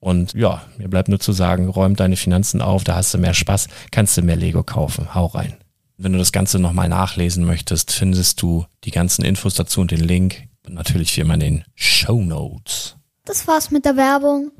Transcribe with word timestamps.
Und 0.00 0.34
ja, 0.34 0.62
mir 0.76 0.88
bleibt 0.88 1.08
nur 1.08 1.18
zu 1.18 1.32
sagen, 1.32 1.68
räum 1.68 1.96
deine 1.96 2.16
Finanzen 2.16 2.62
auf, 2.62 2.84
da 2.84 2.94
hast 2.94 3.12
du 3.14 3.18
mehr 3.18 3.34
Spaß, 3.34 3.68
kannst 3.90 4.16
du 4.16 4.22
mehr 4.22 4.36
Lego 4.36 4.62
kaufen. 4.62 5.14
Hau 5.14 5.26
rein. 5.26 5.56
Wenn 5.96 6.12
du 6.12 6.18
das 6.18 6.30
Ganze 6.30 6.60
nochmal 6.60 6.88
nachlesen 6.88 7.44
möchtest, 7.44 7.90
findest 7.90 8.40
du 8.40 8.66
die 8.84 8.92
ganzen 8.92 9.24
Infos 9.24 9.54
dazu 9.54 9.80
und 9.80 9.90
den 9.90 10.00
Link. 10.00 10.44
Und 10.66 10.74
natürlich 10.74 11.16
wie 11.16 11.22
immer 11.22 11.34
in 11.34 11.40
den 11.40 11.64
Show 11.74 12.22
Notes. 12.22 12.96
Das 13.24 13.48
war's 13.48 13.70
mit 13.70 13.84
der 13.84 13.96
Werbung. 13.96 14.52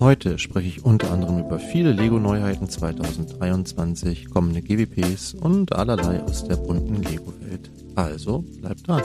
Heute 0.00 0.38
spreche 0.38 0.68
ich 0.68 0.84
unter 0.84 1.10
anderem 1.10 1.38
über 1.38 1.58
viele 1.58 1.92
Lego-Neuheiten 1.92 2.68
2023, 2.68 4.28
kommende 4.28 4.60
GWPs 4.60 5.32
und 5.34 5.74
allerlei 5.74 6.22
aus 6.22 6.44
der 6.46 6.56
bunten 6.56 7.02
Lego-Welt. 7.02 7.70
Also 7.94 8.44
bleibt 8.60 8.86
dran. 8.86 9.02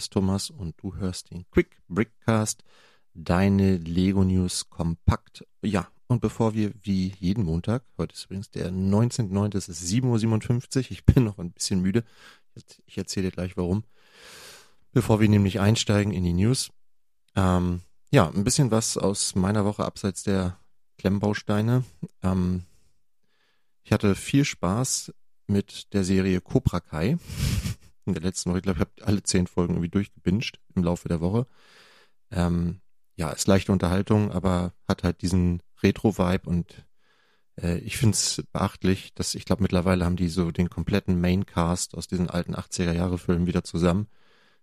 Ist 0.00 0.14
Thomas 0.14 0.48
und 0.48 0.74
du 0.78 0.96
hörst 0.96 1.30
den 1.30 1.44
Quick 1.50 1.76
Brickcast, 1.88 2.64
deine 3.12 3.76
Lego 3.76 4.24
News 4.24 4.70
kompakt. 4.70 5.44
Ja, 5.60 5.88
und 6.06 6.22
bevor 6.22 6.54
wir 6.54 6.72
wie 6.82 7.12
jeden 7.20 7.44
Montag, 7.44 7.84
heute 7.98 8.14
ist 8.14 8.24
übrigens 8.24 8.50
der 8.50 8.72
19.09., 8.72 9.58
es 9.58 9.68
ist 9.68 9.82
7.57 9.82 10.76
Uhr, 10.78 10.90
ich 10.90 11.04
bin 11.04 11.24
noch 11.24 11.38
ein 11.38 11.52
bisschen 11.52 11.82
müde, 11.82 12.04
ich 12.86 12.96
erzähle 12.96 13.28
dir 13.28 13.32
gleich 13.32 13.58
warum. 13.58 13.84
Bevor 14.92 15.20
wir 15.20 15.28
nämlich 15.28 15.60
einsteigen 15.60 16.14
in 16.14 16.24
die 16.24 16.32
News, 16.32 16.70
ähm, 17.36 17.82
ja, 18.10 18.30
ein 18.30 18.42
bisschen 18.42 18.70
was 18.70 18.96
aus 18.96 19.34
meiner 19.34 19.66
Woche 19.66 19.84
abseits 19.84 20.22
der 20.22 20.58
Klemmbausteine. 20.96 21.84
Ähm, 22.22 22.64
ich 23.84 23.92
hatte 23.92 24.14
viel 24.14 24.46
Spaß 24.46 25.12
mit 25.46 25.92
der 25.92 26.04
Serie 26.04 26.40
Cobra 26.40 26.80
Kai 26.80 27.18
in 28.10 28.14
der 28.14 28.22
letzten 28.22 28.50
Woche. 28.50 28.58
Ich 28.58 28.64
glaube, 28.64 28.78
ich 28.78 28.80
habe 28.80 29.06
alle 29.06 29.22
zehn 29.22 29.46
Folgen 29.46 29.74
irgendwie 29.74 29.90
durchgebinged 29.90 30.60
im 30.74 30.84
Laufe 30.84 31.08
der 31.08 31.20
Woche. 31.20 31.46
Ähm, 32.30 32.80
ja, 33.16 33.30
ist 33.30 33.46
leichte 33.48 33.72
Unterhaltung, 33.72 34.32
aber 34.32 34.72
hat 34.88 35.02
halt 35.02 35.22
diesen 35.22 35.62
Retro-Vibe 35.82 36.48
und 36.48 36.86
äh, 37.62 37.78
ich 37.78 37.96
finde 37.96 38.14
es 38.14 38.42
beachtlich, 38.52 39.14
dass 39.14 39.34
ich 39.34 39.44
glaube, 39.44 39.62
mittlerweile 39.62 40.04
haben 40.04 40.16
die 40.16 40.28
so 40.28 40.50
den 40.50 40.70
kompletten 40.70 41.20
Maincast 41.20 41.94
aus 41.94 42.06
diesen 42.08 42.30
alten 42.30 42.54
80er-Jahre-Filmen 42.54 43.46
wieder 43.46 43.64
zusammen. 43.64 44.08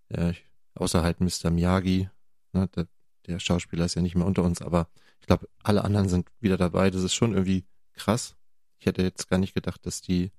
Äh, 0.10 0.34
außer 0.76 1.04
halt 1.04 1.20
Mr. 1.22 1.50
Miyagi, 1.52 2.10
ne, 2.54 2.68
der, 2.70 2.88
der 3.28 3.40
Schauspieler 3.40 3.86
ist 3.86 3.96
ja 3.96 4.02
nicht 4.02 4.16
mehr 4.16 4.26
unter 4.26 4.44
uns, 4.44 4.62
aber 4.62 4.88
ich 5.20 5.28
glaube, 5.28 5.50
alle 5.64 5.84
anderen 5.84 6.10
sind 6.10 6.30
wieder 6.40 6.58
dabei. 6.58 6.90
Das 6.90 7.04
ist 7.04 7.16
schon 7.16 7.34
irgendwie 7.34 7.66
krass. 7.94 8.36
Ich 8.80 8.86
hätte 8.86 9.02
jetzt 9.02 9.30
gar 9.30 9.38
nicht 9.38 9.54
gedacht, 9.54 9.86
dass 9.86 10.02
die 10.02 10.32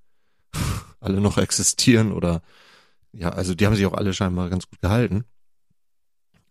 alle 1.01 1.21
noch 1.21 1.39
existieren 1.39 2.13
oder 2.13 2.43
ja, 3.13 3.31
also 3.31 3.55
die 3.55 3.67
haben 3.67 3.75
sich 3.75 3.87
auch 3.87 3.95
alle 3.95 4.13
scheinbar 4.13 4.51
ganz 4.51 4.69
gut 4.69 4.81
gehalten. 4.81 5.25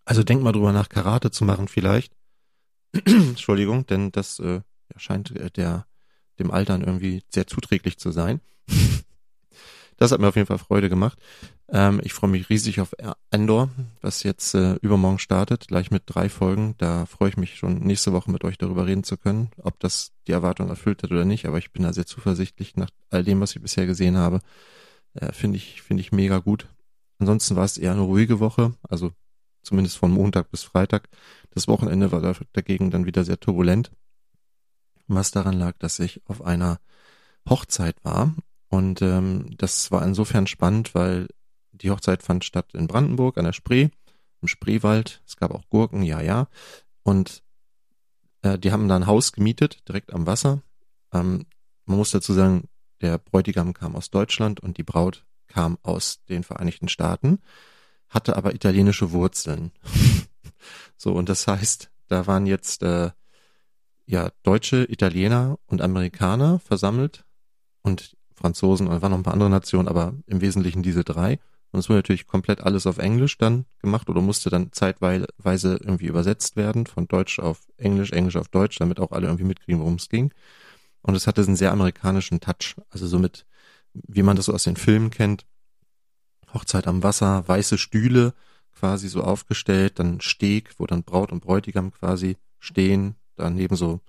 Also 0.05 0.23
denk 0.23 0.41
mal 0.41 0.53
drüber 0.53 0.71
nach, 0.71 0.89
Karate 0.89 1.31
zu 1.31 1.43
machen 1.43 1.67
vielleicht. 1.67 2.15
Entschuldigung, 3.05 3.85
denn 3.85 4.11
das 4.11 4.39
äh, 4.39 4.61
scheint 4.95 5.35
äh, 5.35 5.51
der 5.51 5.85
dem 6.39 6.51
Altern 6.51 6.81
irgendwie 6.81 7.23
sehr 7.29 7.47
zuträglich 7.47 7.97
zu 7.97 8.11
sein. 8.11 8.41
das 9.97 10.11
hat 10.11 10.19
mir 10.19 10.27
auf 10.27 10.35
jeden 10.35 10.47
Fall 10.47 10.59
Freude 10.59 10.89
gemacht. 10.89 11.17
Ähm, 11.69 11.99
ich 12.03 12.13
freue 12.13 12.29
mich 12.29 12.49
riesig 12.49 12.79
auf 12.79 12.95
Endor, 13.31 13.69
was 14.01 14.23
jetzt 14.23 14.53
äh, 14.53 14.75
übermorgen 14.75 15.19
startet, 15.19 15.67
gleich 15.67 15.91
mit 15.91 16.03
drei 16.05 16.29
Folgen. 16.29 16.75
Da 16.77 17.05
freue 17.05 17.29
ich 17.29 17.37
mich 17.37 17.55
schon 17.55 17.79
nächste 17.79 18.13
Woche 18.13 18.31
mit 18.31 18.43
euch 18.43 18.57
darüber 18.57 18.85
reden 18.85 19.03
zu 19.03 19.17
können, 19.17 19.49
ob 19.57 19.79
das 19.79 20.11
die 20.27 20.31
Erwartung 20.31 20.69
erfüllt 20.69 21.03
hat 21.03 21.11
oder 21.11 21.25
nicht. 21.25 21.45
Aber 21.45 21.57
ich 21.57 21.71
bin 21.71 21.83
da 21.83 21.91
sehr 21.91 22.05
zuversichtlich 22.05 22.75
nach 22.75 22.89
all 23.09 23.23
dem, 23.23 23.41
was 23.41 23.55
ich 23.55 23.61
bisher 23.61 23.85
gesehen 23.85 24.17
habe. 24.17 24.39
Äh, 25.13 25.31
finde 25.33 25.57
ich, 25.57 25.81
finde 25.81 26.01
ich 26.01 26.11
mega 26.11 26.39
gut. 26.39 26.67
Ansonsten 27.19 27.55
war 27.55 27.65
es 27.65 27.77
eher 27.77 27.91
eine 27.91 28.01
ruhige 28.01 28.39
Woche, 28.39 28.73
also 28.83 29.11
zumindest 29.63 29.97
von 29.97 30.11
Montag 30.11 30.51
bis 30.51 30.63
Freitag. 30.63 31.09
Das 31.51 31.67
Wochenende 31.67 32.11
war 32.11 32.35
dagegen 32.53 32.91
dann 32.91 33.05
wieder 33.05 33.23
sehr 33.23 33.39
turbulent, 33.39 33.91
was 35.07 35.31
daran 35.31 35.57
lag, 35.57 35.77
dass 35.79 35.99
ich 35.99 36.21
auf 36.25 36.41
einer 36.41 36.79
Hochzeit 37.49 37.95
war. 38.03 38.35
Und 38.69 39.01
ähm, 39.01 39.55
das 39.57 39.91
war 39.91 40.05
insofern 40.05 40.45
spannend, 40.47 40.93
weil 40.93 41.27
die 41.71 41.89
Hochzeit 41.89 42.23
fand 42.23 42.43
statt 42.43 42.73
in 42.73 42.87
Brandenburg 42.87 43.37
an 43.37 43.45
der 43.45 43.53
Spree, 43.53 43.89
im 44.41 44.47
Spreewald. 44.47 45.21
Es 45.25 45.37
gab 45.37 45.51
auch 45.51 45.67
Gurken, 45.69 46.03
ja, 46.03 46.21
ja. 46.21 46.47
Und 47.03 47.43
äh, 48.41 48.57
die 48.57 48.71
haben 48.71 48.87
da 48.87 48.95
ein 48.95 49.07
Haus 49.07 49.31
gemietet, 49.31 49.87
direkt 49.87 50.13
am 50.13 50.27
Wasser. 50.27 50.61
Ähm, 51.13 51.45
man 51.85 51.97
muss 51.97 52.11
dazu 52.11 52.33
sagen, 52.33 52.67
der 53.01 53.17
Bräutigam 53.17 53.73
kam 53.73 53.95
aus 53.95 54.09
Deutschland 54.09 54.59
und 54.59 54.77
die 54.77 54.83
Braut 54.83 55.25
kam 55.47 55.77
aus 55.83 56.23
den 56.29 56.43
Vereinigten 56.43 56.87
Staaten, 56.87 57.39
hatte 58.09 58.35
aber 58.35 58.53
italienische 58.53 59.11
Wurzeln. 59.11 59.71
so, 60.97 61.13
und 61.13 61.29
das 61.29 61.47
heißt, 61.47 61.89
da 62.07 62.27
waren 62.27 62.45
jetzt 62.45 62.83
äh, 62.83 63.11
ja 64.05 64.31
Deutsche, 64.43 64.85
Italiener 64.89 65.59
und 65.65 65.81
Amerikaner 65.81 66.59
versammelt 66.59 67.25
und 67.81 68.15
Franzosen 68.33 68.87
und 68.87 69.01
waren 69.01 69.11
noch 69.11 69.17
ein 69.17 69.23
paar 69.23 69.33
andere 69.33 69.49
Nationen, 69.49 69.87
aber 69.87 70.13
im 70.27 70.41
Wesentlichen 70.41 70.83
diese 70.83 71.03
drei. 71.03 71.39
Und 71.71 71.79
es 71.79 71.89
wurde 71.89 71.99
natürlich 71.99 72.27
komplett 72.27 72.61
alles 72.61 72.87
auf 72.87 72.97
Englisch 72.97 73.37
dann 73.37 73.65
gemacht 73.79 74.09
oder 74.09 74.21
musste 74.21 74.49
dann 74.49 74.71
zeitweise 74.71 75.27
irgendwie 75.81 76.05
übersetzt 76.05 76.55
werden, 76.55 76.85
von 76.85 77.07
Deutsch 77.07 77.39
auf 77.39 77.67
Englisch, 77.75 78.13
Englisch 78.13 78.37
auf 78.37 78.47
Deutsch, 78.47 78.77
damit 78.79 78.99
auch 78.99 79.11
alle 79.11 79.27
irgendwie 79.27 79.43
mitkriegen, 79.43 79.81
worum 79.81 79.95
es 79.95 80.07
ging. 80.07 80.31
Und 81.07 81.15
es 81.15 81.25
hatte 81.25 81.41
einen 81.41 81.55
sehr 81.55 81.71
amerikanischen 81.71 82.41
Touch, 82.41 82.75
also 82.89 83.07
so 83.07 83.17
mit, 83.17 83.45
wie 83.93 84.23
man 84.23 84.35
das 84.35 84.45
so 84.45 84.53
aus 84.53 84.65
den 84.65 84.75
Filmen 84.75 85.09
kennt. 85.09 85.45
Hochzeit 86.53 86.85
am 86.85 87.01
Wasser, 87.01 87.47
weiße 87.47 87.77
Stühle 87.77 88.33
quasi 88.75 89.07
so 89.07 89.23
aufgestellt, 89.23 89.99
dann 89.99 90.19
Steg, 90.21 90.75
wo 90.77 90.85
dann 90.85 91.03
Braut 91.03 91.31
und 91.31 91.39
Bräutigam 91.39 91.91
quasi 91.91 92.35
stehen, 92.59 93.15
daneben 93.37 93.77
so 93.77 94.01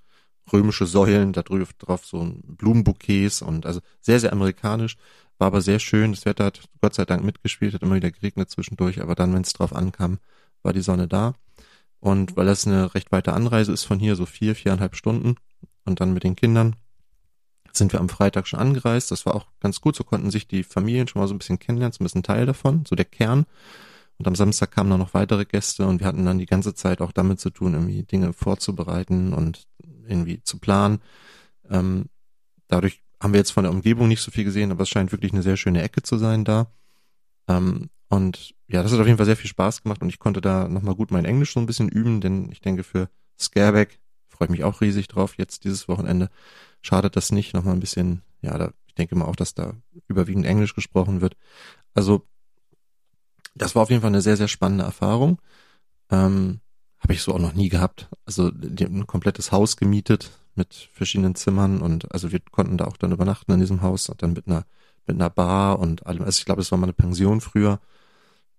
römische 0.52 0.86
Säulen, 0.86 1.32
da 1.32 1.42
drauf 1.42 2.04
so 2.04 2.34
Blumenbouquets 2.44 3.42
und 3.42 3.64
also 3.64 3.80
sehr, 4.00 4.18
sehr 4.18 4.32
amerikanisch, 4.32 4.96
war 5.38 5.46
aber 5.46 5.60
sehr 5.60 5.78
schön. 5.78 6.12
Das 6.12 6.24
Wetter 6.24 6.46
hat 6.46 6.68
Gott 6.80 6.94
sei 6.94 7.04
Dank 7.04 7.22
mitgespielt, 7.22 7.74
hat 7.74 7.82
immer 7.82 7.94
wieder 7.94 8.10
geregnet 8.10 8.50
zwischendurch, 8.50 9.00
aber 9.00 9.14
dann, 9.14 9.32
wenn 9.34 9.42
es 9.42 9.52
drauf 9.52 9.74
ankam, 9.74 10.18
war 10.62 10.72
die 10.72 10.82
Sonne 10.82 11.06
da. 11.06 11.34
Und 12.00 12.36
weil 12.36 12.46
das 12.46 12.66
eine 12.66 12.94
recht 12.94 13.12
weite 13.12 13.34
Anreise 13.34 13.72
ist 13.72 13.84
von 13.84 14.00
hier, 14.00 14.16
so 14.16 14.26
vier, 14.26 14.56
viereinhalb 14.56 14.96
Stunden 14.96 15.36
und 15.84 16.00
dann 16.00 16.12
mit 16.12 16.24
den 16.24 16.36
Kindern, 16.36 16.76
sind 17.78 17.92
wir 17.92 18.00
am 18.00 18.08
Freitag 18.08 18.46
schon 18.46 18.60
angereist. 18.60 19.10
Das 19.10 19.26
war 19.26 19.34
auch 19.34 19.46
ganz 19.60 19.80
gut. 19.80 19.96
So 19.96 20.04
konnten 20.04 20.30
sich 20.30 20.46
die 20.48 20.64
Familien 20.64 21.08
schon 21.08 21.20
mal 21.20 21.28
so 21.28 21.34
ein 21.34 21.38
bisschen 21.38 21.58
kennenlernen, 21.58 21.92
so 21.92 22.02
ein 22.02 22.06
bisschen 22.06 22.22
Teil 22.22 22.46
davon, 22.46 22.84
so 22.86 22.96
der 22.96 23.04
Kern. 23.04 23.46
Und 24.18 24.26
am 24.26 24.34
Samstag 24.34 24.72
kamen 24.72 24.90
dann 24.90 24.98
noch 24.98 25.14
weitere 25.14 25.44
Gäste 25.44 25.86
und 25.86 26.00
wir 26.00 26.06
hatten 26.06 26.24
dann 26.24 26.38
die 26.38 26.46
ganze 26.46 26.74
Zeit 26.74 27.00
auch 27.00 27.12
damit 27.12 27.38
zu 27.38 27.50
tun, 27.50 27.74
irgendwie 27.74 28.02
Dinge 28.02 28.32
vorzubereiten 28.32 29.32
und 29.32 29.68
irgendwie 30.08 30.42
zu 30.42 30.58
planen. 30.58 31.00
Ähm, 31.70 32.06
dadurch 32.66 33.00
haben 33.22 33.32
wir 33.32 33.38
jetzt 33.38 33.52
von 33.52 33.64
der 33.64 33.72
Umgebung 33.72 34.08
nicht 34.08 34.22
so 34.22 34.30
viel 34.30 34.44
gesehen, 34.44 34.72
aber 34.72 34.82
es 34.82 34.88
scheint 34.88 35.12
wirklich 35.12 35.32
eine 35.32 35.42
sehr 35.42 35.56
schöne 35.56 35.82
Ecke 35.82 36.02
zu 36.02 36.18
sein 36.18 36.44
da. 36.44 36.72
Ähm, 37.46 37.90
und 38.08 38.54
ja, 38.66 38.82
das 38.82 38.92
hat 38.92 39.00
auf 39.00 39.06
jeden 39.06 39.18
Fall 39.18 39.26
sehr 39.26 39.36
viel 39.36 39.50
Spaß 39.50 39.82
gemacht 39.82 40.02
und 40.02 40.08
ich 40.08 40.18
konnte 40.18 40.40
da 40.40 40.68
nochmal 40.68 40.94
gut 40.94 41.10
mein 41.10 41.24
Englisch 41.24 41.52
so 41.52 41.60
ein 41.60 41.66
bisschen 41.66 41.88
üben, 41.88 42.20
denn 42.20 42.50
ich 42.50 42.60
denke 42.60 42.82
für 42.82 43.08
Scareback 43.38 44.00
freue 44.26 44.46
ich 44.46 44.50
mich 44.50 44.64
auch 44.64 44.80
riesig 44.80 45.08
drauf 45.08 45.36
jetzt 45.36 45.64
dieses 45.64 45.88
Wochenende. 45.88 46.30
Schadet 46.88 47.16
das 47.16 47.32
nicht, 47.32 47.52
nochmal 47.52 47.74
ein 47.74 47.80
bisschen, 47.80 48.22
ja, 48.40 48.56
da, 48.56 48.72
ich 48.86 48.94
denke 48.94 49.14
mal 49.14 49.26
auch, 49.26 49.36
dass 49.36 49.52
da 49.52 49.74
überwiegend 50.06 50.46
Englisch 50.46 50.74
gesprochen 50.74 51.20
wird. 51.20 51.36
Also, 51.92 52.26
das 53.54 53.74
war 53.74 53.82
auf 53.82 53.90
jeden 53.90 54.00
Fall 54.00 54.08
eine 54.08 54.22
sehr, 54.22 54.38
sehr 54.38 54.48
spannende 54.48 54.84
Erfahrung. 54.84 55.38
Ähm, 56.10 56.60
Habe 57.00 57.12
ich 57.12 57.20
so 57.20 57.34
auch 57.34 57.38
noch 57.38 57.52
nie 57.52 57.68
gehabt. 57.68 58.08
Also, 58.24 58.48
ein 58.48 59.06
komplettes 59.06 59.52
Haus 59.52 59.76
gemietet 59.76 60.30
mit 60.54 60.88
verschiedenen 60.94 61.34
Zimmern 61.34 61.82
und 61.82 62.10
also 62.10 62.32
wir 62.32 62.40
konnten 62.40 62.78
da 62.78 62.86
auch 62.86 62.96
dann 62.96 63.12
übernachten 63.12 63.52
in 63.52 63.60
diesem 63.60 63.82
Haus 63.82 64.08
und 64.08 64.22
dann 64.22 64.32
mit 64.32 64.46
einer 64.46 64.64
mit 65.06 65.16
einer 65.16 65.30
Bar 65.30 65.78
und 65.78 66.06
allem. 66.06 66.22
Also 66.24 66.38
ich 66.38 66.46
glaube, 66.46 66.62
es 66.62 66.70
war 66.70 66.78
mal 66.78 66.86
eine 66.86 66.94
Pension 66.94 67.40
früher. 67.42 67.80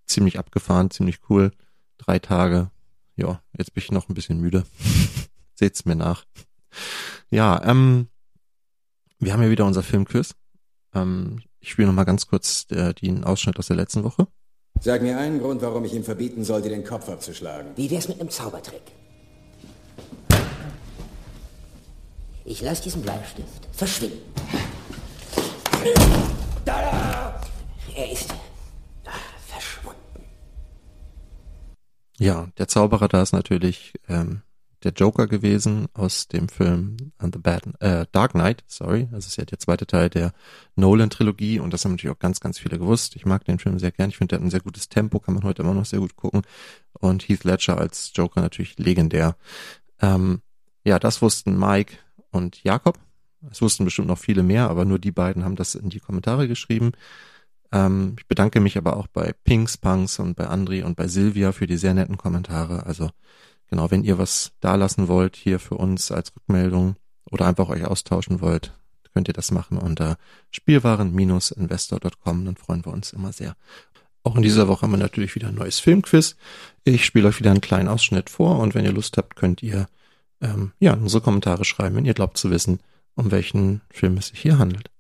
Ziemlich 0.06 0.38
abgefahren, 0.38 0.92
ziemlich 0.92 1.20
cool. 1.30 1.52
Drei 1.98 2.20
Tage. 2.20 2.70
Ja, 3.16 3.42
jetzt 3.58 3.74
bin 3.74 3.84
ich 3.84 3.92
noch 3.92 4.08
ein 4.08 4.14
bisschen 4.14 4.40
müde. 4.40 4.66
Seht's 5.56 5.86
mir 5.86 5.96
nach. 5.96 6.26
Ja, 7.32 7.62
ähm, 7.66 8.08
wir 9.20 9.34
haben 9.34 9.44
ja 9.44 9.50
wieder 9.50 9.66
unser 9.66 9.84
Filmquiz. 9.84 10.36
Ähm, 10.94 11.42
ich 11.60 11.72
spiele 11.72 11.88
noch 11.88 11.96
mal 11.96 12.06
ganz 12.06 12.28
kurz 12.28 12.66
äh, 12.72 12.94
den 12.94 13.24
Ausschnitt 13.24 13.60
aus 13.60 13.68
der 13.68 13.76
letzten 13.76 14.04
Woche. 14.04 14.28
Sag 14.82 15.02
mir 15.02 15.18
einen 15.18 15.40
Grund, 15.40 15.62
warum 15.62 15.84
ich 15.84 15.94
ihm 15.94 16.04
verbieten 16.04 16.46
soll, 16.46 16.62
dir 16.62 16.70
den 16.70 16.86
Kopf 16.86 17.10
abzuschlagen. 17.10 17.72
Wie 17.76 17.92
wär's 17.92 18.08
mit 18.08 18.20
einem 18.20 18.30
Zaubertrick? 18.30 18.82
Ich 22.46 22.62
lasse 22.62 22.84
diesen 22.84 23.02
Bleistift 23.02 23.68
verschwinden. 23.74 24.20
Er 27.96 28.12
ist 28.12 28.34
verschwunden. 29.48 30.24
Ja, 32.18 32.48
der 32.58 32.68
Zauberer 32.70 33.10
da 33.10 33.22
ist 33.22 33.34
natürlich 33.34 33.94
ähm, 34.08 34.42
der 34.84 34.94
Joker 34.94 35.28
gewesen 35.28 35.88
aus 35.94 36.28
dem 36.28 36.50
Film 36.50 36.98
The 37.22 37.40
Bad, 37.40 37.64
äh, 37.82 38.06
Dark 38.12 38.32
Knight, 38.32 38.64
sorry. 38.68 39.08
Das 39.12 39.28
ist 39.28 39.38
ja 39.38 39.46
der 39.46 39.60
zweite 39.60 39.86
Teil 39.86 40.10
der 40.10 40.32
Nolan-Trilogie 40.76 41.60
und 41.60 41.74
das 41.74 41.84
haben 41.84 41.92
natürlich 41.92 42.16
auch 42.16 42.20
ganz, 42.20 42.40
ganz 42.40 42.60
viele 42.60 42.80
gewusst. 42.80 43.16
Ich 43.16 43.26
mag 43.26 43.44
den 43.46 43.60
Film 43.60 43.80
sehr 43.80 43.92
gern. 43.92 44.10
Ich 44.10 44.18
finde, 44.18 44.30
der 44.30 44.40
hat 44.40 44.46
ein 44.46 44.52
sehr 44.52 44.62
gutes 44.62 44.90
Tempo, 44.90 45.20
kann 45.20 45.34
man 45.34 45.44
heute 45.44 45.64
immer 45.64 45.74
noch 45.74 45.86
sehr 45.86 46.00
gut 46.00 46.16
gucken. 46.16 46.42
Und 46.94 47.28
Heath 47.28 47.44
Ledger 47.44 47.78
als 47.78 48.12
Joker 48.16 48.42
natürlich 48.42 48.78
legendär. 48.78 49.36
Ähm, 50.02 50.42
ja, 50.84 50.98
das 50.98 51.22
wussten 51.22 51.60
Mike, 51.60 51.98
und 52.32 52.64
Jakob. 52.64 53.00
Es 53.50 53.62
wussten 53.62 53.86
bestimmt 53.86 54.08
noch 54.08 54.18
viele 54.18 54.44
mehr, 54.44 54.70
aber 54.70 54.86
nur 54.86 55.00
die 55.00 55.12
beiden 55.12 55.46
haben 55.46 55.56
das 55.56 55.76
in 55.76 55.90
die 55.90 56.00
Kommentare 56.00 56.48
geschrieben. 56.48 56.92
Ähm, 57.72 58.16
ich 58.18 58.28
bedanke 58.28 58.60
mich 58.60 58.78
aber 58.78 58.98
auch 58.98 59.08
bei 59.08 59.34
Pinks, 59.44 59.78
Punks 59.78 60.20
und 60.20 60.36
bei 60.36 60.48
Andri 60.48 60.84
und 60.84 60.96
bei 60.96 61.08
Silvia 61.08 61.52
für 61.52 61.68
die 61.68 61.78
sehr 61.78 61.94
netten 61.94 62.18
Kommentare. 62.18 62.86
Also 62.86 63.10
genau, 63.70 63.92
wenn 63.92 64.04
ihr 64.04 64.18
was 64.18 64.52
da 64.60 64.76
lassen 64.76 65.08
wollt 65.08 65.36
hier 65.36 65.60
für 65.60 65.76
uns 65.76 66.12
als 66.12 66.36
Rückmeldung 66.36 66.96
oder 67.32 67.48
einfach 67.48 67.70
euch 67.70 67.86
austauschen 67.86 68.42
wollt, 68.42 68.74
könnt 69.14 69.28
ihr 69.28 69.34
das 69.34 69.52
machen 69.52 69.78
unter 69.78 70.18
spielwaren-investor.com, 70.52 72.46
dann 72.46 72.56
freuen 72.56 72.86
wir 72.86 72.94
uns 72.94 73.14
immer 73.14 73.32
sehr. 73.34 73.56
Auch 74.24 74.36
in 74.36 74.42
dieser 74.42 74.68
Woche 74.68 74.82
haben 74.84 74.92
wir 74.92 74.98
natürlich 74.98 75.34
wieder 75.36 75.48
ein 75.48 75.56
neues 75.56 75.80
Filmquiz. 75.80 76.36
Ich 76.84 77.06
spiele 77.06 77.30
euch 77.30 77.40
wieder 77.40 77.52
einen 77.52 77.62
kleinen 77.62 77.88
Ausschnitt 77.88 78.30
vor 78.30 78.60
und 78.60 78.76
wenn 78.76 78.86
ihr 78.86 78.92
Lust 78.92 79.18
habt, 79.18 79.36
könnt 79.36 79.64
ihr 79.64 79.88
ähm, 80.42 80.74
ja, 80.80 80.94
unsere 80.94 81.24
Kommentare 81.24 81.66
schreiben, 81.66 81.96
wenn 81.96 82.06
ihr 82.06 82.14
glaubt 82.14 82.38
zu 82.38 82.52
wissen, 82.52 82.80
um 83.16 83.32
welchen 83.32 83.82
Film 83.90 84.18
es 84.18 84.28
sich 84.28 84.40
hier 84.40 84.60
handelt. 84.60 84.92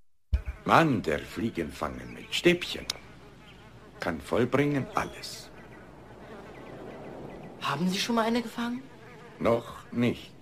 Mann, 0.65 1.01
der 1.01 1.19
Fliegen 1.19 1.71
fangen 1.71 2.13
mit 2.13 2.33
Stäbchen 2.33 2.85
kann 3.99 4.19
vollbringen 4.21 4.85
alles. 4.95 5.48
Haben 7.61 7.89
Sie 7.89 7.99
schon 7.99 8.15
mal 8.15 8.25
eine 8.25 8.41
gefangen? 8.41 8.81
Noch 9.39 9.91
nicht. 9.91 10.33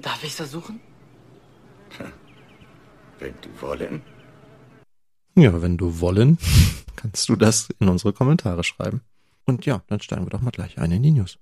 Darf 0.00 0.22
ich 0.24 0.34
versuchen? 0.34 0.80
Wenn 3.18 3.34
du 3.40 3.48
wollen. 3.60 4.02
Ja, 5.34 5.62
wenn 5.62 5.78
du 5.78 6.00
wollen, 6.00 6.36
kannst 6.96 7.28
du 7.28 7.36
das 7.36 7.70
in 7.78 7.88
unsere 7.88 8.12
Kommentare 8.12 8.64
schreiben. 8.64 9.00
Und 9.46 9.64
ja, 9.64 9.82
dann 9.86 10.00
steigen 10.00 10.26
wir 10.26 10.30
doch 10.30 10.42
mal 10.42 10.50
gleich 10.50 10.78
ein 10.78 10.92
in 10.92 11.02
die 11.02 11.10
News. 11.12 11.38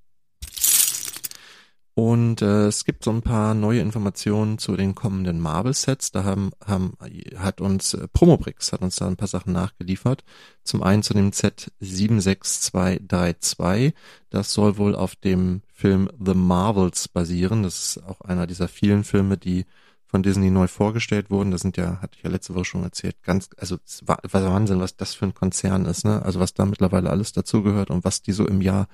Und 2.01 2.41
äh, 2.41 2.69
es 2.69 2.87
gibt 2.87 3.05
so 3.05 3.11
ein 3.11 3.21
paar 3.21 3.53
neue 3.53 3.81
Informationen 3.81 4.57
zu 4.57 4.75
den 4.75 4.95
kommenden 4.95 5.39
Marvel-Sets. 5.39 6.13
Da 6.13 6.25
haben, 6.25 6.53
haben, 6.65 6.95
hat 7.37 7.61
uns 7.61 7.93
äh, 7.93 8.09
Promobrix 8.09 8.73
hat 8.73 8.81
uns 8.81 8.97
da 8.97 9.07
ein 9.07 9.19
paar 9.19 9.29
Sachen 9.29 9.53
nachgeliefert. 9.53 10.25
Zum 10.65 10.83
einen 10.83 11.03
zu 11.03 11.13
dem 11.13 11.31
Set 11.33 11.71
76232. 11.81 13.93
Das 14.31 14.55
soll 14.55 14.79
wohl 14.79 14.95
auf 14.95 15.15
dem 15.15 15.61
Film 15.75 16.09
The 16.19 16.33
Marvels 16.33 17.07
basieren. 17.07 17.65
Das 17.65 17.79
ist 17.79 18.03
auch 18.03 18.23
einer 18.23 18.47
dieser 18.47 18.69
vielen 18.69 19.05
Filme, 19.05 19.37
die 19.37 19.67
von 20.07 20.23
Disney 20.23 20.49
neu 20.49 20.69
vorgestellt 20.69 21.29
wurden. 21.29 21.51
Das 21.51 21.61
sind 21.61 21.77
ja, 21.77 22.01
hatte 22.01 22.17
ich 22.17 22.25
ja 22.25 22.31
letzte 22.31 22.55
Woche 22.55 22.65
schon 22.65 22.83
erzählt, 22.83 23.23
ganz, 23.23 23.51
also 23.59 23.77
war 24.07 24.21
Wahnsinn, 24.33 24.81
was 24.81 24.97
das 24.97 25.13
für 25.13 25.27
ein 25.27 25.35
Konzern 25.35 25.85
ist, 25.85 26.07
ne? 26.07 26.23
Also 26.23 26.41
was 26.41 26.55
da 26.55 26.65
mittlerweile 26.65 27.11
alles 27.11 27.33
dazugehört 27.33 27.91
und 27.91 28.05
was 28.05 28.23
die 28.23 28.33
so 28.33 28.49
im 28.49 28.63
Jahr 28.63 28.89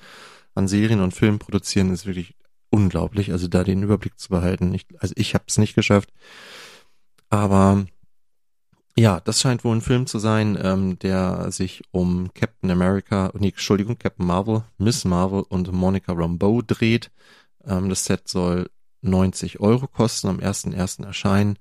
an 0.56 0.66
Serien 0.66 1.02
und 1.02 1.14
Filmen 1.14 1.38
produzieren, 1.38 1.92
ist 1.92 2.06
wirklich 2.06 2.34
unglaublich. 2.70 3.32
Also 3.32 3.48
da 3.48 3.64
den 3.64 3.82
Überblick 3.82 4.18
zu 4.18 4.28
behalten. 4.30 4.74
Ich, 4.74 4.86
also 4.98 5.14
ich 5.16 5.34
habe 5.34 5.44
es 5.48 5.58
nicht 5.58 5.74
geschafft. 5.74 6.10
Aber 7.30 7.86
Ja, 8.98 9.20
das 9.20 9.40
scheint 9.40 9.62
wohl 9.64 9.76
ein 9.76 9.82
Film 9.82 10.06
zu 10.06 10.18
sein, 10.18 10.58
ähm, 10.60 10.98
der 11.00 11.50
sich 11.52 11.82
um 11.90 12.32
Captain 12.34 12.70
America, 12.70 13.30
nee, 13.38 13.48
Entschuldigung, 13.48 13.98
Captain 13.98 14.26
Marvel, 14.26 14.64
Miss 14.78 15.04
Marvel 15.04 15.42
und 15.48 15.70
Monica 15.72 16.12
Rambeau 16.12 16.62
dreht. 16.62 17.10
Ähm, 17.64 17.90
das 17.90 18.04
Set 18.06 18.26
soll 18.28 18.70
90 19.02 19.60
Euro 19.60 19.86
kosten, 19.86 20.28
am 20.28 20.38
1.1. 20.40 21.04
erscheinen. 21.04 21.58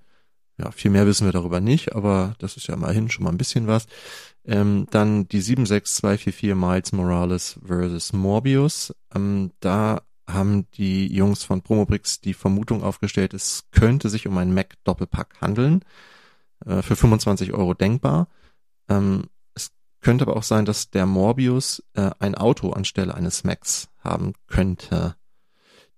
Ja, 0.58 0.72
viel 0.72 0.92
mehr 0.92 1.06
wissen 1.06 1.26
wir 1.26 1.34
darüber 1.34 1.60
nicht, 1.60 1.94
aber 1.96 2.36
das 2.40 2.56
ist 2.56 2.68
ja 2.68 2.76
immerhin 2.76 3.10
schon 3.10 3.26
mal 3.26 3.32
ein 3.32 3.38
bisschen 3.38 3.68
was. 3.68 3.88
Ähm, 4.46 4.88
dann 4.92 5.28
die 5.28 5.42
76244 5.42 6.56
Miles 6.56 6.92
Morales 6.94 7.60
versus 7.66 8.14
Morbius. 8.14 8.94
Ähm, 9.14 9.52
da 9.60 10.02
haben 10.28 10.70
die 10.72 11.14
Jungs 11.14 11.44
von 11.44 11.62
Promobrix 11.62 12.20
die 12.20 12.34
Vermutung 12.34 12.84
aufgestellt, 12.84 13.34
es 13.34 13.66
könnte 13.72 14.10
sich 14.10 14.28
um 14.28 14.38
einen 14.38 14.54
Mac-Doppelpack 14.54 15.42
handeln. 15.42 15.84
Äh, 16.66 16.82
für 16.82 16.96
25 16.96 17.54
Euro 17.54 17.74
denkbar. 17.74 18.28
Ähm, 18.90 19.26
es 19.54 19.72
könnte 20.02 20.26
aber 20.26 20.36
auch 20.36 20.44
sein, 20.44 20.66
dass 20.66 20.90
der 20.90 21.06
Morbius 21.06 21.84
äh, 21.94 22.12
ein 22.20 22.36
Auto 22.36 22.72
anstelle 22.72 23.14
eines 23.14 23.44
Macs 23.44 23.90
haben 24.00 24.34
könnte. 24.48 25.16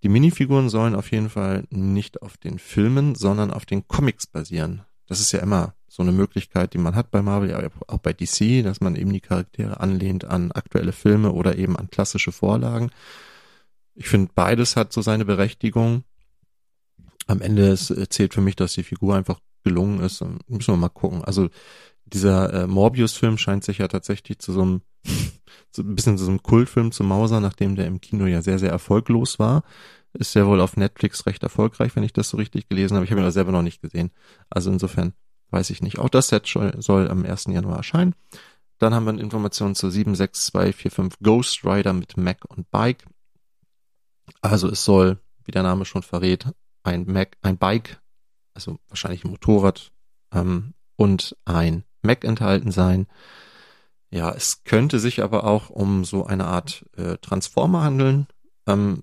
Die 0.03 0.09
Minifiguren 0.09 0.69
sollen 0.69 0.95
auf 0.95 1.11
jeden 1.11 1.29
Fall 1.29 1.65
nicht 1.69 2.21
auf 2.21 2.37
den 2.37 2.59
Filmen, 2.59 3.15
sondern 3.15 3.51
auf 3.51 3.65
den 3.65 3.87
Comics 3.87 4.27
basieren. 4.27 4.83
Das 5.07 5.19
ist 5.19 5.31
ja 5.31 5.39
immer 5.39 5.73
so 5.87 6.03
eine 6.03 6.11
Möglichkeit, 6.11 6.73
die 6.73 6.77
man 6.77 6.95
hat 6.95 7.11
bei 7.11 7.21
Marvel, 7.21 7.71
auch 7.87 7.97
bei 7.99 8.13
DC, 8.13 8.63
dass 8.63 8.81
man 8.81 8.95
eben 8.95 9.11
die 9.11 9.21
Charaktere 9.21 9.79
anlehnt 9.79 10.25
an 10.25 10.51
aktuelle 10.51 10.91
Filme 10.91 11.31
oder 11.31 11.57
eben 11.57 11.77
an 11.77 11.89
klassische 11.89 12.31
Vorlagen. 12.31 12.91
Ich 13.97 14.07
finde, 14.07 14.31
beides 14.33 14.75
hat 14.75 14.93
so 14.93 15.01
seine 15.01 15.25
Berechtigung. 15.25 16.03
Am 17.25 17.41
Ende 17.41 17.75
zählt 17.75 18.33
für 18.33 18.41
mich, 18.41 18.55
dass 18.55 18.73
die 18.73 18.83
Figur 18.83 19.15
einfach 19.15 19.39
gelungen 19.63 19.99
ist. 19.99 20.23
Müssen 20.47 20.73
wir 20.73 20.77
mal 20.77 20.89
gucken. 20.89 21.23
Also 21.23 21.49
dieser 22.05 22.53
äh, 22.53 22.67
Morbius-Film 22.67 23.39
scheint 23.39 23.63
sich 23.63 23.79
ja 23.79 23.87
tatsächlich 23.87 24.37
zu 24.37 24.53
so 24.53 24.61
einem, 24.61 24.81
so 25.71 25.81
ein 25.81 25.95
bisschen 25.95 26.17
zu 26.17 26.25
so 26.25 26.29
einem 26.29 26.43
Kultfilm 26.43 26.91
zu 26.91 27.03
Mauser, 27.03 27.41
nachdem 27.41 27.75
der 27.75 27.87
im 27.87 27.99
Kino 27.99 28.27
ja 28.27 28.41
sehr, 28.43 28.59
sehr 28.59 28.69
erfolglos 28.69 29.39
war. 29.39 29.63
Ist 30.13 30.35
ja 30.35 30.45
wohl 30.45 30.61
auf 30.61 30.77
Netflix 30.77 31.25
recht 31.25 31.41
erfolgreich, 31.41 31.95
wenn 31.95 32.03
ich 32.03 32.13
das 32.13 32.29
so 32.29 32.37
richtig 32.37 32.69
gelesen 32.69 32.95
habe. 32.95 33.05
Ich 33.05 33.11
habe 33.11 33.19
ihn 33.19 33.25
aber 33.25 33.31
selber 33.31 33.51
noch 33.51 33.63
nicht 33.63 33.81
gesehen. 33.81 34.11
Also 34.49 34.71
insofern 34.71 35.13
weiß 35.49 35.71
ich 35.71 35.81
nicht. 35.81 35.97
Auch 35.97 36.09
das 36.09 36.27
Set 36.27 36.47
soll 36.47 37.09
am 37.09 37.25
1. 37.25 37.45
Januar 37.45 37.77
erscheinen. 37.77 38.13
Dann 38.77 38.93
haben 38.93 39.05
wir 39.05 39.11
eine 39.11 39.21
Information 39.21 39.73
zu 39.73 39.89
76245 39.89 41.19
Ghost 41.23 41.65
Rider 41.65 41.93
mit 41.93 42.15
Mac 42.15 42.45
und 42.47 42.69
Bike. 42.69 43.05
Also 44.41 44.69
es 44.69 44.83
soll, 44.83 45.19
wie 45.45 45.51
der 45.51 45.63
Name 45.63 45.85
schon 45.85 46.03
verrät, 46.03 46.45
ein 46.83 47.05
Mac, 47.05 47.37
ein 47.41 47.57
Bike 47.57 47.99
also 48.57 48.79
wahrscheinlich 48.89 49.23
ein 49.23 49.29
Motorrad 49.29 49.91
ähm, 50.33 50.73
und 50.95 51.37
ein 51.45 51.83
Mac 52.01 52.25
enthalten 52.25 52.71
sein. 52.71 53.07
Ja, 54.09 54.31
es 54.31 54.63
könnte 54.63 54.99
sich 54.99 55.23
aber 55.23 55.43
auch 55.43 55.69
um 55.69 56.03
so 56.03 56.25
eine 56.25 56.45
Art 56.45 56.85
äh, 56.97 57.17
Transformer 57.17 57.83
handeln. 57.83 58.27
Ähm, 58.65 59.01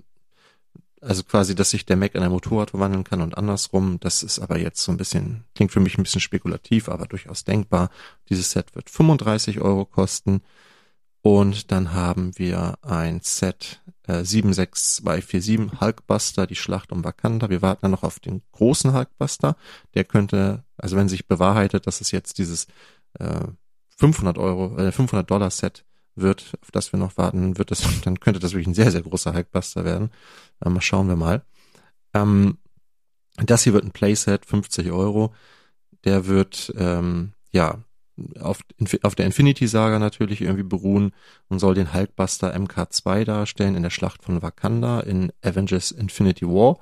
also 1.00 1.22
quasi, 1.22 1.54
dass 1.54 1.70
sich 1.70 1.86
der 1.86 1.96
Mac 1.96 2.14
in 2.14 2.22
ein 2.22 2.32
Motorrad 2.32 2.70
verwandeln 2.70 3.04
kann 3.04 3.20
und 3.20 3.38
andersrum. 3.38 4.00
Das 4.00 4.24
ist 4.24 4.40
aber 4.40 4.58
jetzt 4.58 4.82
so 4.82 4.90
ein 4.90 4.96
bisschen, 4.96 5.44
klingt 5.54 5.70
für 5.70 5.80
mich 5.80 5.98
ein 5.98 6.02
bisschen 6.02 6.20
spekulativ, 6.20 6.88
aber 6.88 7.06
durchaus 7.06 7.44
denkbar. 7.44 7.90
Dieses 8.28 8.50
Set 8.50 8.74
wird 8.74 8.90
35 8.90 9.60
Euro 9.60 9.84
kosten. 9.84 10.42
Und 11.26 11.72
dann 11.72 11.94
haben 11.94 12.38
wir 12.38 12.74
ein 12.82 13.20
Set 13.22 13.80
äh, 14.06 14.24
76247 14.24 15.80
Hulkbuster, 15.80 16.46
die 16.46 16.54
Schlacht 16.54 16.92
um 16.92 17.02
Wakanda. 17.02 17.48
Wir 17.48 17.62
warten 17.62 17.80
dann 17.80 17.92
noch 17.92 18.02
auf 18.02 18.20
den 18.20 18.42
großen 18.52 18.92
Hulkbuster. 18.92 19.56
Der 19.94 20.04
könnte, 20.04 20.64
also 20.76 20.98
wenn 20.98 21.08
sich 21.08 21.26
bewahrheitet, 21.26 21.86
dass 21.86 22.02
es 22.02 22.10
jetzt 22.10 22.36
dieses 22.36 22.66
äh, 23.18 23.40
500 23.96 24.36
Euro, 24.36 24.76
äh, 24.76 24.92
500 24.92 25.30
Dollar 25.30 25.50
Set 25.50 25.86
wird, 26.14 26.58
auf 26.60 26.70
das 26.72 26.92
wir 26.92 26.98
noch 26.98 27.16
warten, 27.16 27.56
wird 27.56 27.72
es, 27.72 27.84
dann 28.04 28.20
könnte 28.20 28.38
das 28.38 28.52
wirklich 28.52 28.66
ein 28.66 28.74
sehr, 28.74 28.90
sehr 28.90 29.00
großer 29.00 29.32
Hulkbuster 29.32 29.86
werden. 29.86 30.10
Äh, 30.62 30.68
mal 30.68 30.82
schauen 30.82 31.08
wir 31.08 31.16
mal. 31.16 31.42
Ähm, 32.12 32.58
das 33.36 33.64
hier 33.64 33.72
wird 33.72 33.86
ein 33.86 33.92
Playset, 33.92 34.44
50 34.44 34.92
Euro. 34.92 35.32
Der 36.04 36.26
wird, 36.26 36.70
ähm, 36.76 37.32
ja, 37.50 37.78
auf, 38.40 38.60
auf 39.02 39.14
der 39.14 39.26
Infinity 39.26 39.66
Saga 39.66 39.98
natürlich 39.98 40.40
irgendwie 40.40 40.62
beruhen 40.62 41.12
und 41.48 41.58
soll 41.58 41.74
den 41.74 41.92
Hulkbuster 41.92 42.54
MK2 42.54 43.24
darstellen 43.24 43.74
in 43.74 43.82
der 43.82 43.90
Schlacht 43.90 44.22
von 44.22 44.42
Wakanda 44.42 45.00
in 45.00 45.32
Avengers 45.42 45.90
Infinity 45.90 46.46
War. 46.46 46.78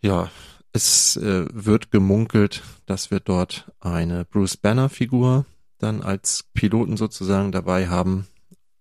Ja, 0.00 0.30
es 0.72 1.16
äh, 1.16 1.46
wird 1.52 1.90
gemunkelt, 1.90 2.62
dass 2.86 3.10
wir 3.10 3.20
dort 3.20 3.70
eine 3.80 4.24
Bruce 4.24 4.56
Banner 4.56 4.88
Figur 4.88 5.46
dann 5.78 6.02
als 6.02 6.44
Piloten 6.54 6.96
sozusagen 6.96 7.52
dabei 7.52 7.88
haben. 7.88 8.26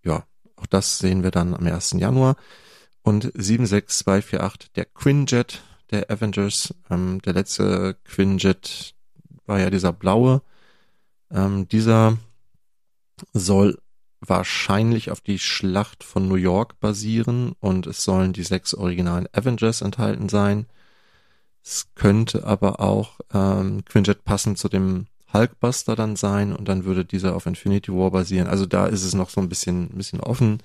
Ja, 0.03 0.25
auch 0.55 0.65
das 0.65 0.97
sehen 0.97 1.23
wir 1.23 1.31
dann 1.31 1.53
am 1.53 1.65
1. 1.65 1.95
Januar. 1.97 2.35
Und 3.01 3.31
76248, 3.35 4.73
der 4.73 4.85
Quinjet 4.85 5.61
der 5.91 6.11
Avengers, 6.11 6.73
ähm, 6.89 7.21
der 7.21 7.33
letzte 7.33 7.95
Quinjet 8.03 8.93
war 9.45 9.59
ja 9.59 9.69
dieser 9.69 9.93
blaue, 9.93 10.41
ähm, 11.31 11.67
dieser 11.67 12.17
soll 13.33 13.77
wahrscheinlich 14.19 15.11
auf 15.11 15.21
die 15.21 15.39
Schlacht 15.39 16.03
von 16.03 16.27
New 16.27 16.35
York 16.35 16.79
basieren 16.79 17.53
und 17.59 17.87
es 17.87 18.03
sollen 18.03 18.33
die 18.33 18.43
sechs 18.43 18.73
originalen 18.73 19.27
Avengers 19.31 19.81
enthalten 19.81 20.29
sein. 20.29 20.65
Es 21.63 21.87
könnte 21.95 22.45
aber 22.45 22.79
auch 22.79 23.19
ähm, 23.33 23.83
Quinjet 23.85 24.23
passend 24.23 24.57
zu 24.57 24.69
dem 24.69 25.07
Hulkbuster 25.33 25.95
dann 25.95 26.15
sein 26.15 26.53
und 26.55 26.67
dann 26.67 26.85
würde 26.85 27.05
dieser 27.05 27.35
auf 27.35 27.45
Infinity 27.45 27.91
War 27.91 28.11
basieren. 28.11 28.47
Also 28.47 28.65
da 28.65 28.87
ist 28.87 29.03
es 29.03 29.13
noch 29.13 29.29
so 29.29 29.41
ein 29.41 29.49
bisschen, 29.49 29.91
ein 29.91 29.97
bisschen 29.97 30.21
offen. 30.21 30.63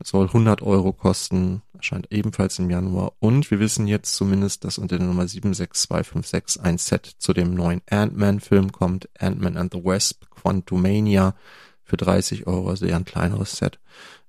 Es 0.00 0.10
soll 0.10 0.26
100 0.26 0.62
Euro 0.62 0.92
kosten, 0.92 1.62
erscheint 1.72 2.12
ebenfalls 2.12 2.58
im 2.60 2.70
Januar. 2.70 3.14
Und 3.18 3.50
wir 3.50 3.58
wissen 3.58 3.88
jetzt 3.88 4.14
zumindest, 4.14 4.64
dass 4.64 4.78
unter 4.78 4.98
der 4.98 5.06
Nummer 5.06 5.26
76256 5.26 6.62
ein 6.62 6.78
Set 6.78 7.06
zu 7.18 7.32
dem 7.32 7.54
neuen 7.54 7.82
Ant-Man-Film 7.90 8.70
kommt. 8.70 9.08
Ant-Man 9.18 9.56
and 9.56 9.72
the 9.72 9.84
Wasp, 9.84 10.30
Quantumania 10.30 11.34
für 11.82 11.96
30 11.96 12.46
Euro, 12.46 12.68
also 12.68 12.86
eher 12.86 12.96
ein 12.96 13.04
kleineres 13.04 13.56
Set. 13.56 13.80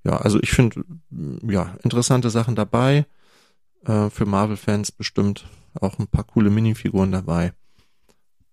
Ja, 0.02 0.16
also 0.16 0.40
ich 0.40 0.50
finde, 0.50 0.84
ja, 1.46 1.76
interessante 1.84 2.30
Sachen 2.30 2.56
dabei. 2.56 3.06
Äh, 3.84 4.10
für 4.10 4.26
Marvel-Fans 4.26 4.92
bestimmt 4.92 5.46
auch 5.74 5.98
ein 5.98 6.08
paar 6.08 6.24
coole 6.24 6.50
Minifiguren 6.50 7.12
dabei. 7.12 7.52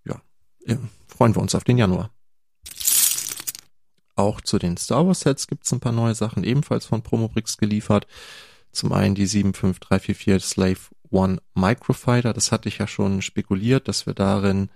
Ja, 0.06 0.22
ja, 0.66 0.78
freuen 1.08 1.36
wir 1.36 1.42
uns 1.42 1.56
auf 1.56 1.64
den 1.64 1.78
Januar. 1.78 2.12
Auch 4.18 4.42
zu 4.42 4.58
den 4.58 4.78
Star 4.78 5.06
Wars 5.06 5.20
Sets 5.20 5.46
gibt 5.46 5.66
es 5.66 5.72
ein 5.72 5.80
paar 5.80 5.92
neue 5.92 6.16
Sachen, 6.16 6.44
ebenfalls 6.44 6.88
von 6.88 7.04
Promobrix 7.04 7.58
geliefert. 7.58 8.08
Zum 8.72 8.92
einen 8.92 9.14
die 9.14 9.28
75344 9.28 10.44
Slave 10.44 10.80
One 11.12 11.38
Microfighter. 11.54 12.34
Das 12.34 12.52
hatte 12.52 12.68
ich 12.68 12.80
ja 12.80 12.88
schon 12.88 13.22
spekuliert, 13.22 13.88
dass 13.88 14.08
wir 14.08 14.16
darin 14.16 14.70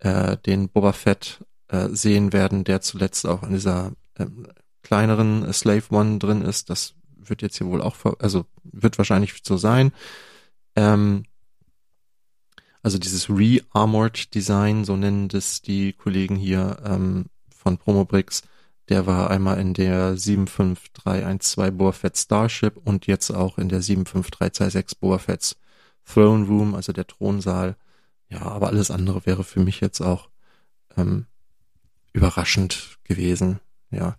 äh, 0.00 0.36
den 0.36 0.68
Boba 0.68 0.92
Fett 0.92 1.42
äh, 1.68 1.88
sehen 1.88 2.34
werden, 2.34 2.64
der 2.64 2.82
zuletzt 2.82 3.26
auch 3.26 3.42
in 3.44 3.52
dieser 3.52 3.92
äh, 4.14 4.26
kleineren 4.82 5.50
Slave 5.54 5.84
One 5.90 6.18
drin 6.18 6.42
ist. 6.42 6.68
Das 6.68 6.92
wird 7.16 7.40
jetzt 7.40 7.56
hier 7.56 7.66
wohl 7.66 7.80
auch, 7.80 7.96
also 8.18 8.44
wird 8.62 8.98
wahrscheinlich 8.98 9.40
so 9.42 9.56
sein. 9.56 9.92
Ähm, 10.76 11.24
also 12.82 12.98
dieses 12.98 13.30
Re-Armored 13.30 14.34
Design, 14.34 14.84
so 14.84 14.96
nennen 14.96 15.28
das 15.28 15.62
die 15.62 15.94
Kollegen 15.94 16.36
hier 16.36 16.76
ähm, 16.84 17.26
von 17.48 17.78
Promobrix, 17.78 18.42
der 18.88 19.06
war 19.06 19.30
einmal 19.30 19.58
in 19.58 19.74
der 19.74 20.16
75312 20.16 21.76
Boba 21.76 21.92
Fett 21.92 22.16
Starship 22.16 22.76
und 22.84 23.06
jetzt 23.06 23.30
auch 23.30 23.58
in 23.58 23.68
der 23.68 23.82
75326 23.82 24.98
Boba 24.98 25.18
Fett's 25.18 25.56
Throne 26.04 26.46
Room, 26.46 26.74
also 26.74 26.92
der 26.92 27.06
Thronsaal. 27.06 27.76
Ja, 28.28 28.42
aber 28.42 28.68
alles 28.68 28.90
andere 28.90 29.26
wäre 29.26 29.44
für 29.44 29.60
mich 29.60 29.80
jetzt 29.80 30.00
auch 30.00 30.28
ähm, 30.96 31.26
überraschend 32.12 32.98
gewesen. 33.04 33.60
Ja, 33.90 34.16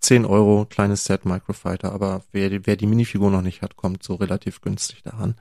10 0.00 0.24
Euro, 0.24 0.66
kleines 0.66 1.04
Set 1.04 1.24
Microfighter, 1.24 1.92
aber 1.92 2.24
wer, 2.32 2.66
wer 2.66 2.76
die 2.76 2.86
Minifigur 2.86 3.30
noch 3.30 3.42
nicht 3.42 3.62
hat, 3.62 3.76
kommt 3.76 4.02
so 4.02 4.14
relativ 4.16 4.60
günstig 4.60 5.02
daran. 5.02 5.36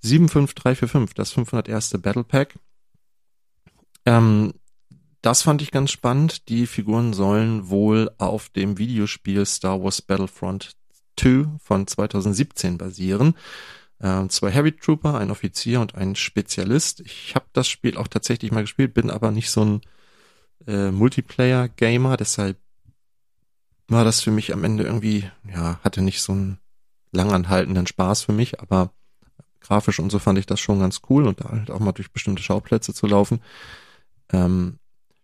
75345, 0.00 1.14
das 1.14 1.32
501. 1.32 1.90
Battle 2.00 2.24
Pack. 2.24 2.58
Ähm, 4.04 4.52
das 5.26 5.42
fand 5.42 5.60
ich 5.60 5.72
ganz 5.72 5.90
spannend. 5.90 6.48
Die 6.48 6.68
Figuren 6.68 7.12
sollen 7.12 7.68
wohl 7.68 8.12
auf 8.16 8.48
dem 8.48 8.78
Videospiel 8.78 9.44
Star 9.44 9.82
Wars 9.82 10.00
Battlefront 10.00 10.76
2 11.18 11.48
von 11.58 11.88
2017 11.88 12.78
basieren. 12.78 13.34
Äh, 13.98 14.28
zwei 14.28 14.52
Heavy 14.52 14.70
Trooper, 14.70 15.18
ein 15.18 15.32
Offizier 15.32 15.80
und 15.80 15.96
ein 15.96 16.14
Spezialist. 16.14 17.00
Ich 17.00 17.34
habe 17.34 17.46
das 17.52 17.66
Spiel 17.66 17.96
auch 17.96 18.06
tatsächlich 18.06 18.52
mal 18.52 18.60
gespielt, 18.60 18.94
bin 18.94 19.10
aber 19.10 19.32
nicht 19.32 19.50
so 19.50 19.64
ein 19.64 19.80
äh, 20.68 20.92
Multiplayer-Gamer, 20.92 22.16
deshalb 22.16 22.56
war 23.88 24.04
das 24.04 24.20
für 24.20 24.30
mich 24.30 24.52
am 24.52 24.62
Ende 24.62 24.84
irgendwie, 24.84 25.28
ja, 25.52 25.80
hatte 25.82 26.02
nicht 26.02 26.22
so 26.22 26.34
einen 26.34 26.58
langanhaltenden 27.10 27.88
Spaß 27.88 28.22
für 28.22 28.32
mich, 28.32 28.60
aber 28.60 28.92
grafisch 29.60 29.98
und 29.98 30.10
so 30.10 30.20
fand 30.20 30.38
ich 30.38 30.46
das 30.46 30.60
schon 30.60 30.78
ganz 30.78 31.00
cool 31.10 31.26
und 31.26 31.40
da 31.40 31.50
halt 31.50 31.72
auch 31.72 31.80
mal 31.80 31.90
durch 31.90 32.12
bestimmte 32.12 32.44
Schauplätze 32.44 32.94
zu 32.94 33.08
laufen. 33.08 33.40
Ähm, 34.32 34.78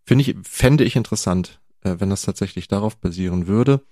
Finde 0.05 0.23
ich, 0.23 0.37
fände 0.43 0.85
ich 0.85 0.97
interessant, 0.97 1.61
äh, 1.83 1.97
wenn 1.99 2.11
das 2.11 2.23
tatsächlich 2.23 2.69
darauf 2.69 2.97
basieren 2.97 3.47
würde. 3.47 3.85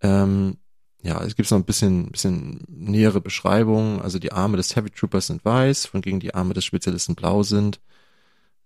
Ähm, 0.00 0.58
ja, 1.02 1.22
es 1.22 1.36
gibt 1.36 1.50
noch 1.50 1.58
ein 1.58 1.64
bisschen, 1.64 2.10
bisschen 2.10 2.64
nähere 2.68 3.20
Beschreibungen. 3.20 4.00
Also 4.00 4.18
die 4.18 4.32
Arme 4.32 4.56
des 4.56 4.74
Heavy 4.74 4.90
Troopers 4.90 5.26
sind 5.26 5.44
weiß, 5.44 5.86
von 5.86 6.00
gegen 6.00 6.20
die 6.20 6.34
Arme 6.34 6.54
des 6.54 6.64
Spezialisten 6.64 7.14
blau 7.14 7.42
sind. 7.42 7.80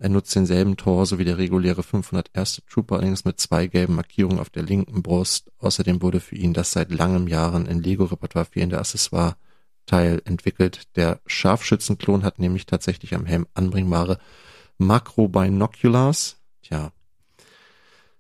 Er 0.01 0.09
nutzt 0.09 0.35
denselben 0.37 0.77
Torso 0.77 1.19
wie 1.19 1.25
der 1.25 1.39
reguläre 1.39 1.83
501. 1.83 2.63
Trooper, 2.71 2.97
allerdings 2.97 3.25
mit 3.25 3.41
zwei 3.41 3.67
gelben 3.67 3.97
Markierungen 3.97 4.39
auf 4.39 4.51
der 4.51 4.63
linken 4.63 5.03
Brust. 5.03 5.51
Außerdem 5.59 6.01
wurde 6.03 6.21
für 6.21 6.37
ihn 6.37 6.55
das 6.55 6.71
seit 6.71 6.93
langem 6.93 7.27
Jahren 7.27 7.67
in 7.67 7.83
Lego-Repertoire 7.83 8.45
fehlende 8.45 8.79
Accessoire-Teil 8.79 10.23
entwickelt. 10.25 10.87
Der 10.95 11.21
Scharfschützenklon 11.27 12.23
hat 12.23 12.39
nämlich 12.39 12.67
tatsächlich 12.67 13.15
am 13.17 13.27
Helm 13.27 13.49
anbringbare 13.55 14.21
Makro-Binoculars. 14.79 16.38
Tja. 16.69 16.93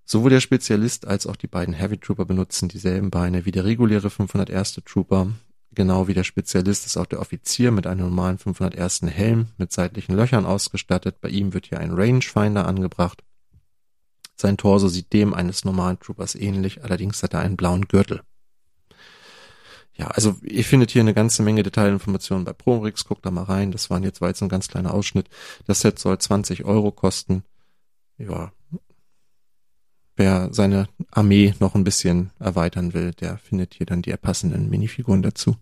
Sowohl 0.06 0.30
der 0.30 0.40
Spezialist 0.40 1.06
als 1.06 1.26
auch 1.26 1.36
die 1.36 1.48
beiden 1.48 1.74
Heavy 1.74 1.98
Trooper 1.98 2.24
benutzen 2.24 2.70
dieselben 2.70 3.10
Beine 3.10 3.44
wie 3.44 3.50
der 3.50 3.66
reguläre 3.66 4.08
501. 4.08 4.80
Trooper. 4.86 5.32
Genau 5.72 6.08
wie 6.08 6.14
der 6.14 6.24
Spezialist 6.24 6.86
ist 6.86 6.96
auch 6.96 7.04
der 7.04 7.20
Offizier 7.20 7.72
mit 7.72 7.86
einem 7.86 8.00
normalen 8.00 8.38
501. 8.38 9.02
Helm 9.02 9.48
mit 9.58 9.70
seitlichen 9.70 10.16
Löchern 10.16 10.46
ausgestattet. 10.46 11.20
Bei 11.20 11.28
ihm 11.28 11.52
wird 11.52 11.66
hier 11.66 11.78
ein 11.78 11.92
Rangefinder 11.92 12.66
angebracht. 12.66 13.22
Sein 14.34 14.56
Torso 14.56 14.88
sieht 14.88 15.12
dem 15.12 15.34
eines 15.34 15.66
normalen 15.66 16.00
Troopers 16.00 16.34
ähnlich, 16.34 16.82
allerdings 16.82 17.22
hat 17.22 17.34
er 17.34 17.40
einen 17.40 17.58
blauen 17.58 17.86
Gürtel. 17.86 18.22
Ja, 19.92 20.06
also 20.06 20.36
ihr 20.42 20.64
findet 20.64 20.92
hier 20.92 21.02
eine 21.02 21.12
ganze 21.12 21.42
Menge 21.42 21.64
Detailinformationen 21.64 22.44
bei 22.44 22.54
Promrix, 22.54 23.04
guckt 23.04 23.26
da 23.26 23.30
mal 23.30 23.42
rein. 23.42 23.72
Das 23.72 23.90
waren 23.90 24.04
jetzt, 24.04 24.22
war 24.22 24.28
jetzt 24.28 24.40
ein 24.42 24.48
ganz 24.48 24.68
kleiner 24.68 24.94
Ausschnitt. 24.94 25.28
Das 25.66 25.80
Set 25.80 25.98
soll 25.98 26.16
20 26.16 26.64
Euro 26.64 26.92
kosten. 26.92 27.42
Ja. 28.18 28.52
Wer 30.16 30.52
seine 30.52 30.88
Armee 31.12 31.54
noch 31.60 31.74
ein 31.74 31.84
bisschen 31.84 32.32
erweitern 32.40 32.92
will, 32.92 33.12
der 33.12 33.38
findet 33.38 33.74
hier 33.74 33.86
dann 33.86 34.02
die 34.02 34.12
passenden 34.16 34.68
Minifiguren 34.68 35.22
dazu. 35.22 35.56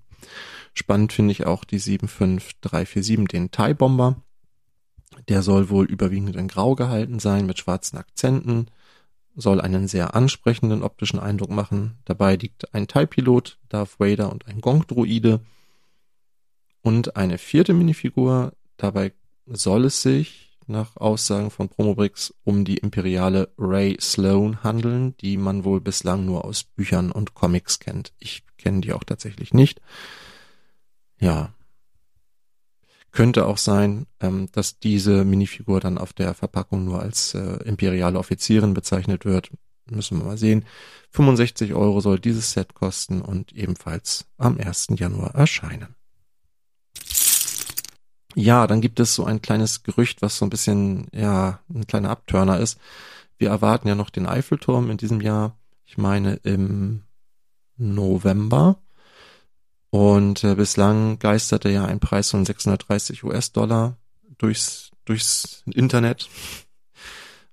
Spannend 0.73 1.13
finde 1.13 1.33
ich 1.33 1.47
auch 1.47 1.65
die 1.65 1.79
75347, 1.79 3.29
den 3.29 3.51
TIE 3.51 3.75
Bomber. 3.75 4.23
Der 5.29 5.43
soll 5.43 5.69
wohl 5.69 5.87
überwiegend 5.87 6.37
in 6.37 6.49
Grau 6.49 6.75
gehalten 6.75 7.19
sein 7.19 7.47
mit 7.47 7.59
schwarzen 7.59 7.99
Akzenten, 7.99 8.71
soll 9.35 9.61
einen 9.61 9.89
sehr 9.89 10.15
ansprechenden 10.15 10.83
optischen 10.83 11.21
Eindruck 11.21 11.51
machen. 11.51 11.99
Dabei 12.07 12.37
liegt 12.37 12.75
ein 12.75 12.89
TIE-Pilot, 12.89 13.59
Darth 13.69 14.01
Vader 14.01 14.33
und 14.33 14.47
ein 14.47 14.63
Gong-Droide. 14.63 15.41
Und 16.81 17.17
eine 17.17 17.37
vierte 17.37 17.75
Minifigur. 17.75 18.55
Dabei 18.79 19.13
soll 19.47 19.85
es 19.85 20.01
sich 20.01 20.46
nach 20.68 20.96
Aussagen 20.96 21.50
von 21.50 21.68
Promobrix 21.68 22.35
um 22.44 22.64
die 22.64 22.78
imperiale 22.78 23.52
Ray 23.58 23.96
Sloan 24.00 24.62
handeln, 24.62 25.16
die 25.18 25.37
man 25.37 25.64
wohl 25.64 25.80
bislang 25.80 26.25
nur 26.25 26.44
aus 26.44 26.64
Büchern 26.64 27.11
und 27.11 27.35
Comics 27.35 27.78
kennt. 27.78 28.12
Ich 28.18 28.44
kenne 28.58 28.80
die 28.80 28.92
auch 28.92 29.04
tatsächlich 29.04 29.54
nicht. 29.54 29.80
Ja. 31.18 31.52
Könnte 33.12 33.46
auch 33.46 33.58
sein, 33.58 34.06
ähm, 34.20 34.49
dass 34.52 34.78
diese 34.78 35.25
Minifigur 35.25 35.80
dann 35.80 35.96
auf 35.96 36.12
der 36.12 36.35
Verpackung 36.35 36.85
nur 36.85 37.00
als 37.00 37.35
äh, 37.35 37.62
imperiale 37.64 38.18
Offizierin 38.18 38.75
bezeichnet 38.75 39.25
wird. 39.25 39.50
Müssen 39.88 40.18
wir 40.18 40.25
mal 40.26 40.38
sehen. 40.38 40.66
65 41.12 41.73
Euro 41.73 42.00
soll 42.00 42.18
dieses 42.18 42.52
Set 42.52 42.75
kosten 42.75 43.23
und 43.23 43.52
ebenfalls 43.52 44.26
am 44.37 44.58
1. 44.58 44.88
Januar 44.96 45.35
erscheinen. 45.35 45.96
Ja, 48.38 48.66
dann 48.66 48.83
gibt 48.83 49.00
es 49.00 49.14
so 49.14 49.25
ein 49.25 49.40
kleines 49.40 49.83
Gerücht, 49.83 50.21
was 50.21 50.37
so 50.37 50.45
ein 50.45 50.50
bisschen, 50.50 51.09
ja, 51.12 51.61
ein 51.75 51.87
kleiner 51.87 52.11
Abturner 52.11 52.61
ist. 52.61 52.78
Wir 53.38 53.49
erwarten 53.49 53.88
ja 53.88 53.95
noch 53.95 54.11
den 54.11 54.26
Eiffelturm 54.26 54.90
in 54.90 54.99
diesem 54.99 55.23
Jahr. 55.23 55.57
Ich 55.87 55.97
meine 55.97 56.35
im 56.43 57.05
November. 57.78 58.78
Und 59.88 60.44
äh, 60.44 60.55
bislang 60.55 61.18
geisterte 61.18 61.70
ja 61.70 61.87
ein 61.87 61.99
Preis 61.99 62.31
von 62.31 62.44
630 62.44 63.25
US-Dollar 63.25 63.96
durchs, 64.37 64.90
durchs 65.07 65.62
Internet. 65.72 66.29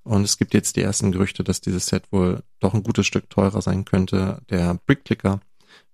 Und 0.03 0.23
es 0.23 0.37
gibt 0.37 0.53
jetzt 0.53 0.75
die 0.75 0.81
ersten 0.81 1.13
Gerüchte, 1.13 1.45
dass 1.45 1.61
dieses 1.61 1.85
Set 1.85 2.11
wohl 2.11 2.43
doch 2.59 2.73
ein 2.73 2.83
gutes 2.83 3.07
Stück 3.07 3.29
teurer 3.29 3.61
sein 3.61 3.85
könnte. 3.85 4.41
Der 4.49 4.73
Brickclicker 4.85 5.39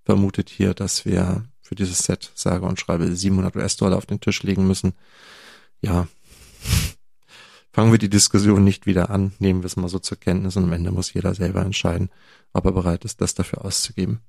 vermutet 0.03 0.49
hier, 0.49 0.73
dass 0.73 1.05
wir 1.05 1.45
für 1.69 1.75
dieses 1.75 1.99
Set 1.99 2.31
sage 2.33 2.65
und 2.65 2.79
schreibe 2.79 3.15
700 3.15 3.55
US-Dollar 3.55 3.95
auf 3.95 4.07
den 4.07 4.19
Tisch 4.19 4.41
legen 4.41 4.65
müssen. 4.65 4.93
Ja, 5.81 6.07
fangen 7.71 7.91
wir 7.91 7.99
die 7.99 8.09
Diskussion 8.09 8.63
nicht 8.63 8.87
wieder 8.87 9.11
an, 9.11 9.33
nehmen 9.37 9.61
wir 9.61 9.67
es 9.67 9.75
mal 9.75 9.87
so 9.87 9.99
zur 9.99 10.19
Kenntnis 10.19 10.57
und 10.57 10.63
am 10.63 10.73
Ende 10.73 10.91
muss 10.91 11.13
jeder 11.13 11.35
selber 11.35 11.61
entscheiden, 11.61 12.09
ob 12.53 12.65
er 12.65 12.71
bereit 12.71 13.05
ist, 13.05 13.21
das 13.21 13.35
dafür 13.35 13.63
auszugeben. 13.63 14.19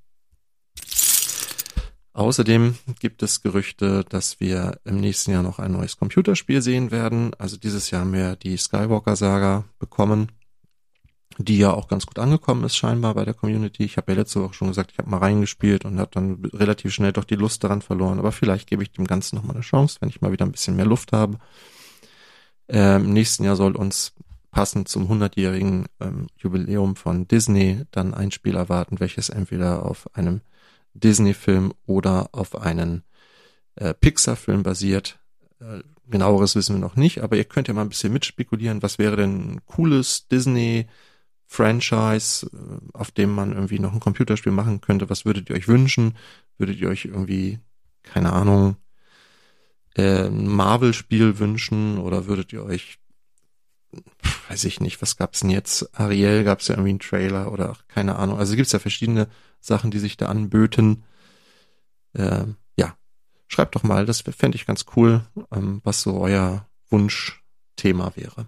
Außerdem 2.13 2.75
gibt 2.99 3.23
es 3.23 3.41
Gerüchte, 3.41 4.05
dass 4.07 4.39
wir 4.39 4.79
im 4.85 4.97
nächsten 4.97 5.31
Jahr 5.31 5.41
noch 5.41 5.57
ein 5.57 5.71
neues 5.71 5.97
Computerspiel 5.97 6.61
sehen 6.61 6.91
werden. 6.91 7.33
Also 7.39 7.57
dieses 7.57 7.89
Jahr 7.89 8.01
haben 8.01 8.13
wir 8.13 8.35
die 8.35 8.55
Skywalker 8.55 9.15
Saga 9.15 9.63
bekommen, 9.79 10.31
die 11.37 11.57
ja 11.57 11.73
auch 11.73 11.87
ganz 11.87 12.05
gut 12.05 12.19
angekommen 12.19 12.63
ist 12.63 12.75
scheinbar 12.75 13.15
bei 13.15 13.25
der 13.25 13.33
Community. 13.33 13.83
Ich 13.83 13.97
habe 13.97 14.11
ja 14.11 14.19
letzte 14.19 14.41
Woche 14.41 14.53
schon 14.53 14.67
gesagt, 14.67 14.91
ich 14.91 14.97
habe 14.97 15.09
mal 15.09 15.17
reingespielt 15.17 15.85
und 15.85 15.99
habe 15.99 16.11
dann 16.13 16.43
relativ 16.53 16.93
schnell 16.93 17.13
doch 17.13 17.23
die 17.23 17.35
Lust 17.35 17.63
daran 17.63 17.81
verloren. 17.81 18.19
Aber 18.19 18.31
vielleicht 18.31 18.69
gebe 18.69 18.83
ich 18.83 18.91
dem 18.91 19.07
Ganzen 19.07 19.35
noch 19.35 19.43
mal 19.43 19.53
eine 19.53 19.61
Chance, 19.61 19.97
wenn 20.01 20.09
ich 20.09 20.21
mal 20.21 20.31
wieder 20.31 20.45
ein 20.45 20.51
bisschen 20.51 20.75
mehr 20.75 20.85
Luft 20.85 21.13
habe. 21.13 21.37
Ähm, 22.67 23.05
Im 23.05 23.13
nächsten 23.13 23.43
Jahr 23.43 23.55
soll 23.55 23.75
uns 23.75 24.13
passend 24.51 24.89
zum 24.89 25.09
100-jährigen 25.09 25.85
ähm, 25.99 26.27
Jubiläum 26.37 26.95
von 26.95 27.27
Disney 27.27 27.85
dann 27.91 28.13
ein 28.13 28.31
Spiel 28.31 28.55
erwarten, 28.55 28.99
welches 28.99 29.29
entweder 29.29 29.85
auf 29.85 30.13
einem 30.15 30.41
Disney-Film 30.93 31.73
oder 31.85 32.29
auf 32.33 32.61
einen 32.61 33.03
äh, 33.75 33.93
Pixar-Film 33.93 34.63
basiert. 34.63 35.19
Äh, 35.59 35.81
genaueres 36.09 36.55
wissen 36.55 36.75
wir 36.75 36.81
noch 36.81 36.97
nicht, 36.97 37.23
aber 37.23 37.37
ihr 37.37 37.45
könnt 37.45 37.67
ja 37.69 37.73
mal 37.73 37.83
ein 37.83 37.89
bisschen 37.89 38.13
mitspekulieren, 38.13 38.83
was 38.83 38.99
wäre 38.99 39.15
denn 39.15 39.53
ein 39.53 39.65
cooles 39.65 40.27
Disney-Franchise, 40.27 40.91
äh, 41.59 42.47
auf 42.93 43.11
dem 43.11 43.31
man 43.31 43.51
irgendwie 43.51 43.79
noch 43.79 43.93
ein 43.93 43.99
Computerspiel 43.99 44.51
machen 44.51 44.81
könnte. 44.81 45.09
Was 45.09 45.25
würdet 45.25 45.49
ihr 45.49 45.55
euch 45.55 45.67
wünschen? 45.67 46.17
Würdet 46.57 46.79
ihr 46.79 46.89
euch 46.89 47.05
irgendwie, 47.05 47.59
keine 48.03 48.33
Ahnung, 48.33 48.77
äh, 49.95 50.27
ein 50.27 50.47
Marvel-Spiel 50.47 51.39
wünschen 51.39 51.97
oder 51.97 52.25
würdet 52.25 52.53
ihr 52.53 52.63
euch 52.63 52.99
weiß 54.49 54.65
ich 54.65 54.79
nicht, 54.79 55.01
was 55.01 55.17
gab's 55.17 55.41
denn 55.41 55.49
jetzt? 55.49 55.97
Ariel 55.97 56.43
gab's 56.43 56.67
ja 56.67 56.75
irgendwie 56.75 56.91
einen 56.91 56.99
Trailer 56.99 57.51
oder 57.51 57.77
keine 57.87 58.15
Ahnung. 58.15 58.37
Also 58.37 58.55
gibt's 58.55 58.71
ja 58.71 58.79
verschiedene 58.79 59.27
Sachen, 59.59 59.91
die 59.91 59.99
sich 59.99 60.17
da 60.17 60.27
anböten. 60.27 61.03
Ähm, 62.15 62.57
ja, 62.75 62.95
schreibt 63.47 63.75
doch 63.75 63.83
mal, 63.83 64.05
das 64.05 64.21
fände 64.21 64.55
ich 64.55 64.65
ganz 64.65 64.85
cool, 64.95 65.25
ähm, 65.51 65.81
was 65.83 66.01
so 66.01 66.19
euer 66.19 66.67
Wunschthema 66.89 68.13
wäre. 68.15 68.47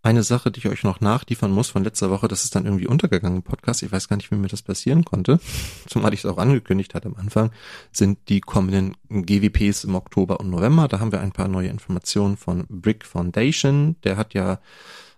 Eine 0.00 0.22
Sache, 0.22 0.52
die 0.52 0.60
ich 0.60 0.68
euch 0.68 0.84
noch 0.84 1.00
nachliefern 1.00 1.50
muss 1.50 1.70
von 1.70 1.82
letzter 1.82 2.08
Woche, 2.08 2.28
das 2.28 2.44
ist 2.44 2.54
dann 2.54 2.64
irgendwie 2.64 2.86
untergegangen 2.86 3.38
im 3.38 3.42
Podcast. 3.42 3.82
Ich 3.82 3.90
weiß 3.90 4.08
gar 4.08 4.16
nicht, 4.16 4.30
wie 4.30 4.36
mir 4.36 4.46
das 4.46 4.62
passieren 4.62 5.04
konnte. 5.04 5.40
Zumal 5.88 6.14
ich 6.14 6.20
es 6.20 6.26
auch 6.26 6.38
angekündigt 6.38 6.94
hatte 6.94 7.08
am 7.08 7.16
Anfang, 7.16 7.50
sind 7.90 8.18
die 8.28 8.40
kommenden 8.40 8.94
GWPs 9.08 9.84
im 9.84 9.96
Oktober 9.96 10.38
und 10.38 10.50
November. 10.50 10.86
Da 10.86 11.00
haben 11.00 11.10
wir 11.10 11.20
ein 11.20 11.32
paar 11.32 11.48
neue 11.48 11.68
Informationen 11.68 12.36
von 12.36 12.64
Brick 12.68 13.04
Foundation. 13.04 13.96
Der 14.04 14.16
hat 14.16 14.34
ja 14.34 14.60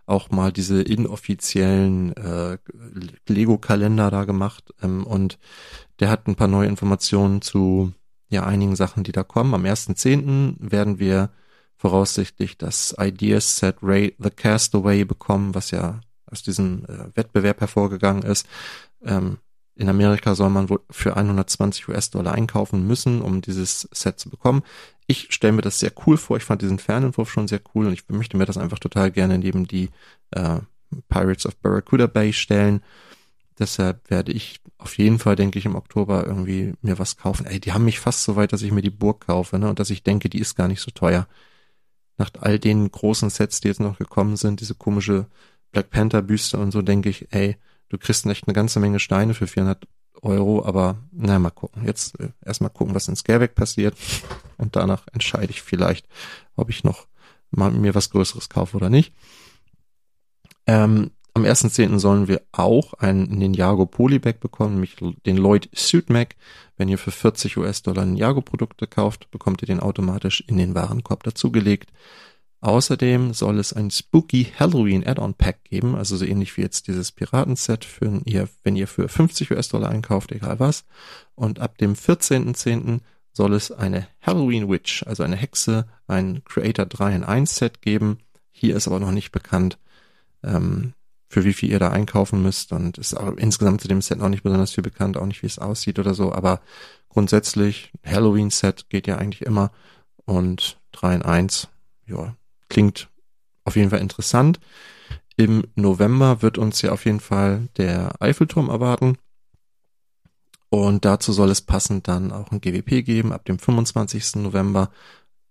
auch 0.07 0.31
mal 0.31 0.51
diese 0.51 0.81
inoffiziellen 0.81 2.17
äh, 2.17 2.59
Lego-Kalender 3.29 4.11
da 4.11 4.25
gemacht 4.25 4.75
ähm, 4.83 5.07
und 5.07 5.39
der 6.01 6.09
hat 6.09 6.27
ein 6.27 6.35
paar 6.35 6.49
neue 6.49 6.69
Informationen 6.69 7.43
zu 7.43 7.93
ja 8.31 8.45
einigen 8.45 8.77
Sachen, 8.77 9.05
die 9.05 9.13
da 9.13 9.25
kommen. 9.25 9.55
Am 9.55 9.65
1.10. 9.65 10.57
werden 10.59 10.99
wir 10.99 11.31
voraussichtlich 11.81 12.59
das 12.59 12.95
Ideas 12.99 13.57
Set 13.57 13.77
Ray 13.83 14.15
the 14.19 14.29
Castaway 14.29 15.05
bekommen, 15.05 15.55
was 15.55 15.71
ja 15.71 16.01
aus 16.27 16.43
diesem 16.43 16.85
äh, 16.85 17.17
Wettbewerb 17.17 17.61
hervorgegangen 17.61 18.23
ist. 18.23 18.47
Ähm, 19.03 19.39
in 19.77 19.89
Amerika 19.89 20.35
soll 20.35 20.51
man 20.51 20.69
wohl 20.69 20.83
für 20.91 21.17
120 21.17 21.89
US-Dollar 21.89 22.35
einkaufen 22.35 22.87
müssen, 22.87 23.23
um 23.23 23.41
dieses 23.41 23.89
Set 23.93 24.21
zu 24.21 24.29
bekommen. 24.29 24.63
Ich 25.07 25.29
stelle 25.31 25.55
mir 25.55 25.63
das 25.63 25.79
sehr 25.79 25.91
cool 26.07 26.19
vor. 26.19 26.37
Ich 26.37 26.45
fand 26.45 26.61
diesen 26.61 26.79
Fernentwurf 26.79 27.33
schon 27.33 27.49
sehr 27.49 27.63
cool 27.75 27.87
und 27.87 27.95
ich 27.95 28.07
möchte 28.11 28.37
mir 28.37 28.45
das 28.45 28.59
einfach 28.59 28.79
total 28.79 29.11
gerne 29.11 29.39
neben 29.39 29.67
die 29.67 29.89
äh, 30.33 30.59
Pirates 31.09 31.47
of 31.47 31.57
Barracuda 31.57 32.09
Bay 32.09 32.35
stellen. 32.35 32.83
Deshalb 33.59 34.11
werde 34.11 34.33
ich 34.33 34.61
auf 34.77 34.99
jeden 34.99 35.19
Fall, 35.19 35.35
denke 35.35 35.59
ich, 35.59 35.65
im 35.65 35.77
Oktober 35.77 36.27
irgendwie 36.27 36.75
mir 36.83 36.99
was 36.99 37.17
kaufen. 37.17 37.47
Ey, 37.47 37.59
die 37.59 37.73
haben 37.73 37.87
mich 37.87 38.01
fast 38.01 38.25
so 38.25 38.37
weit, 38.37 38.53
dass 38.53 38.61
ich 38.61 38.71
mir 38.71 38.83
die 38.83 38.91
Burg 38.91 39.27
kaufe, 39.27 39.59
ne? 39.59 39.71
Und 39.71 39.79
dass 39.79 39.89
ich 39.89 40.03
denke, 40.03 40.29
die 40.29 40.41
ist 40.41 40.57
gar 40.57 40.69
nicht 40.69 40.83
so 40.83 40.91
teuer 40.91 41.27
nach 42.21 42.31
all 42.39 42.59
den 42.59 42.91
großen 42.91 43.31
Sets, 43.31 43.63
die 43.63 43.69
jetzt 43.69 43.81
noch 43.81 43.99
gekommen 43.99 44.37
sind, 44.37 44.61
diese 44.61 44.75
komische 44.75 45.27
Black 45.73 45.91
Panther 45.91 46.21
Büste 46.21 46.59
und 46.59 46.71
so, 46.71 46.83
denke 46.83 47.09
ich, 47.09 47.33
ey, 47.33 47.57
du 47.89 47.97
kriegst 47.97 48.27
echt 48.27 48.47
eine 48.47 48.55
ganze 48.55 48.79
Menge 48.79 49.01
Steine 49.01 49.33
für 49.33 49.47
400 49.47 49.89
Euro, 50.21 50.65
aber 50.65 50.99
na 51.13 51.39
mal 51.39 51.51
gucken. 51.51 51.87
Jetzt 51.87 52.21
äh, 52.21 52.29
erstmal 52.45 52.69
gucken, 52.71 52.95
was 52.95 53.09
in 53.09 53.17
Scareback 53.17 53.55
passiert 53.55 53.97
und 54.59 54.77
danach 54.77 55.07
entscheide 55.13 55.51
ich 55.51 55.63
vielleicht, 55.63 56.07
ob 56.57 56.69
ich 56.69 56.85
noch 56.85 57.07
mal 57.51 57.71
mir 57.71 57.95
was 57.95 58.11
Größeres 58.11 58.51
kaufe 58.51 58.77
oder 58.77 58.91
nicht. 58.91 59.15
Ähm, 60.67 61.11
am 61.41 61.47
1.10. 61.47 61.99
sollen 61.99 62.29
wir 62.29 62.43
auch 62.53 62.95
einen 62.95 63.25
Ninjago 63.39 63.87
Polybag 63.87 64.41
bekommen, 64.41 64.75
nämlich 64.75 64.97
den 65.25 65.37
Lloyd 65.37 65.71
Suit 65.75 66.11
Mac. 66.11 66.37
Wenn 66.77 66.89
ihr 66.89 66.99
für 66.99 67.11
40 67.11 67.57
US-Dollar 67.57 68.05
Ninjago-Produkte 68.05 68.87
kauft, 68.87 69.31
bekommt 69.31 69.63
ihr 69.63 69.67
den 69.67 69.81
automatisch 69.81 70.43
in 70.47 70.59
den 70.59 70.75
Warenkorb 70.75 71.23
dazugelegt. 71.23 71.93
Außerdem 72.61 73.33
soll 73.33 73.59
es 73.59 73.73
ein 73.73 73.91
Spooky 73.91 74.53
Halloween 74.59 75.07
Add-on 75.07 75.33
Pack 75.33 75.65
geben, 75.65 75.95
also 75.95 76.17
so 76.17 76.27
ähnlich 76.27 76.57
wie 76.59 76.61
jetzt 76.61 76.89
dieses 76.89 77.11
Piratenset, 77.11 77.87
für 77.87 78.21
wenn 78.63 78.77
ihr 78.77 78.87
für 78.87 79.09
50 79.09 79.51
US-Dollar 79.51 79.89
einkauft, 79.89 80.33
egal 80.33 80.61
was. 80.61 80.85
Und 81.35 81.59
ab 81.59 81.79
dem 81.79 81.95
14.10. 81.95 83.01
soll 83.33 83.55
es 83.55 83.73
eine 83.73 84.07
Halloween 84.21 84.69
Witch, 84.69 85.05
also 85.07 85.23
eine 85.23 85.37
Hexe, 85.37 85.87
ein 86.07 86.45
Creator 86.45 86.85
3 86.85 87.17
in 87.17 87.25
1 87.25 87.57
Set 87.57 87.81
geben. 87.81 88.19
Hier 88.51 88.77
ist 88.77 88.89
aber 88.89 89.01
noch 89.01 89.13
nicht 89.13 89.33
bekannt, 89.33 89.79
ähm, 90.43 90.93
für 91.31 91.45
wie 91.45 91.53
viel 91.53 91.71
ihr 91.71 91.79
da 91.79 91.91
einkaufen 91.91 92.43
müsst 92.43 92.73
und 92.73 92.99
ist 92.99 93.15
auch 93.15 93.37
insgesamt 93.37 93.81
zu 93.81 93.87
dem 93.87 94.03
Set 94.03 94.19
noch 94.19 94.29
nicht 94.29 94.43
besonders 94.43 94.73
viel 94.73 94.83
bekannt, 94.83 95.17
auch 95.17 95.27
nicht 95.27 95.43
wie 95.45 95.47
es 95.47 95.61
aussieht 95.61 96.01
oder 96.01 96.13
so, 96.13 96.33
aber 96.33 96.61
grundsätzlich 97.09 97.93
Halloween 98.05 98.51
Set 98.51 98.91
geht 98.91 99.07
ja 99.07 99.17
eigentlich 99.17 99.43
immer 99.43 99.71
und 100.25 100.81
3 100.91 101.15
in 101.15 101.23
1, 101.23 101.69
ja, 102.07 102.35
klingt 102.69 103.09
auf 103.65 103.77
jeden 103.77 103.91
Fall 103.91 104.01
interessant. 104.01 104.59
Im 105.37 105.63
November 105.77 106.43
wird 106.43 106.59
uns 106.59 106.83
ja 106.83 106.91
auf 106.91 107.05
jeden 107.05 107.21
Fall 107.21 107.69
der 107.77 108.21
Eiffelturm 108.21 108.69
erwarten. 108.69 109.17
Und 110.69 111.05
dazu 111.05 111.33
soll 111.33 111.51
es 111.51 111.63
passend 111.63 112.09
dann 112.09 112.33
auch 112.33 112.51
ein 112.51 112.61
GWP 112.61 113.05
geben 113.05 113.33
ab 113.33 113.45
dem 113.45 113.61
25. 113.61 114.37
November. 114.37 114.91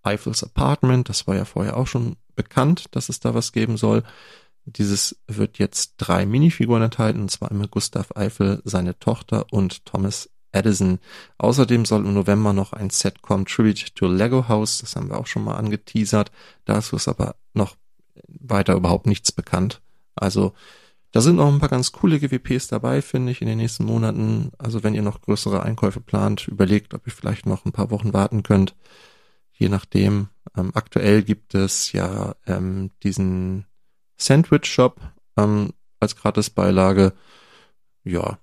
Eiffels 0.01 0.43
Apartment, 0.43 1.09
das 1.09 1.27
war 1.27 1.35
ja 1.35 1.43
vorher 1.43 1.75
auch 1.75 1.87
schon 1.87 2.15
bekannt, 2.35 2.85
dass 2.91 3.09
es 3.09 3.19
da 3.19 3.33
was 3.33 3.51
geben 3.51 3.75
soll. 3.75 4.03
Dieses 4.73 5.17
wird 5.27 5.57
jetzt 5.59 5.95
drei 5.97 6.25
Minifiguren 6.25 6.83
enthalten, 6.83 7.21
und 7.21 7.31
zwar 7.31 7.51
einmal 7.51 7.67
Gustav 7.67 8.15
Eiffel, 8.15 8.61
seine 8.65 8.97
Tochter 8.99 9.47
und 9.51 9.85
Thomas 9.85 10.29
Edison. 10.51 10.99
Außerdem 11.37 11.85
soll 11.85 12.05
im 12.05 12.13
November 12.13 12.53
noch 12.53 12.73
ein 12.73 12.89
Set 12.89 13.21
kommen, 13.21 13.45
Tribute 13.45 13.95
to 13.95 14.07
Lego 14.07 14.47
House, 14.47 14.79
das 14.79 14.95
haben 14.95 15.09
wir 15.09 15.17
auch 15.17 15.27
schon 15.27 15.43
mal 15.43 15.55
angeteasert. 15.55 16.31
Dazu 16.65 16.95
ist 16.95 17.07
aber 17.07 17.35
noch 17.53 17.75
weiter 18.27 18.75
überhaupt 18.75 19.05
nichts 19.05 19.31
bekannt. 19.31 19.81
Also 20.15 20.53
da 21.11 21.21
sind 21.21 21.37
noch 21.37 21.51
ein 21.51 21.59
paar 21.59 21.69
ganz 21.69 21.91
coole 21.91 22.19
GWPs 22.19 22.67
dabei, 22.67 23.01
finde 23.01 23.31
ich, 23.31 23.41
in 23.41 23.47
den 23.47 23.57
nächsten 23.57 23.85
Monaten. 23.85 24.51
Also 24.57 24.83
wenn 24.83 24.93
ihr 24.93 25.01
noch 25.01 25.21
größere 25.21 25.63
Einkäufe 25.63 26.01
plant, 26.01 26.47
überlegt, 26.47 26.93
ob 26.93 27.07
ihr 27.07 27.13
vielleicht 27.13 27.45
noch 27.45 27.65
ein 27.65 27.71
paar 27.71 27.89
Wochen 27.89 28.13
warten 28.13 28.43
könnt. 28.43 28.75
Je 29.53 29.69
nachdem. 29.69 30.29
Ähm, 30.57 30.71
aktuell 30.73 31.23
gibt 31.23 31.53
es 31.53 31.91
ja 31.91 32.35
ähm, 32.47 32.91
diesen 33.03 33.65
Sandwich 34.19 34.65
Shop 34.65 34.99
ähm, 35.37 35.73
als 35.99 36.15
Gratisbeilage. 36.15 37.13
Ja, 38.03 38.39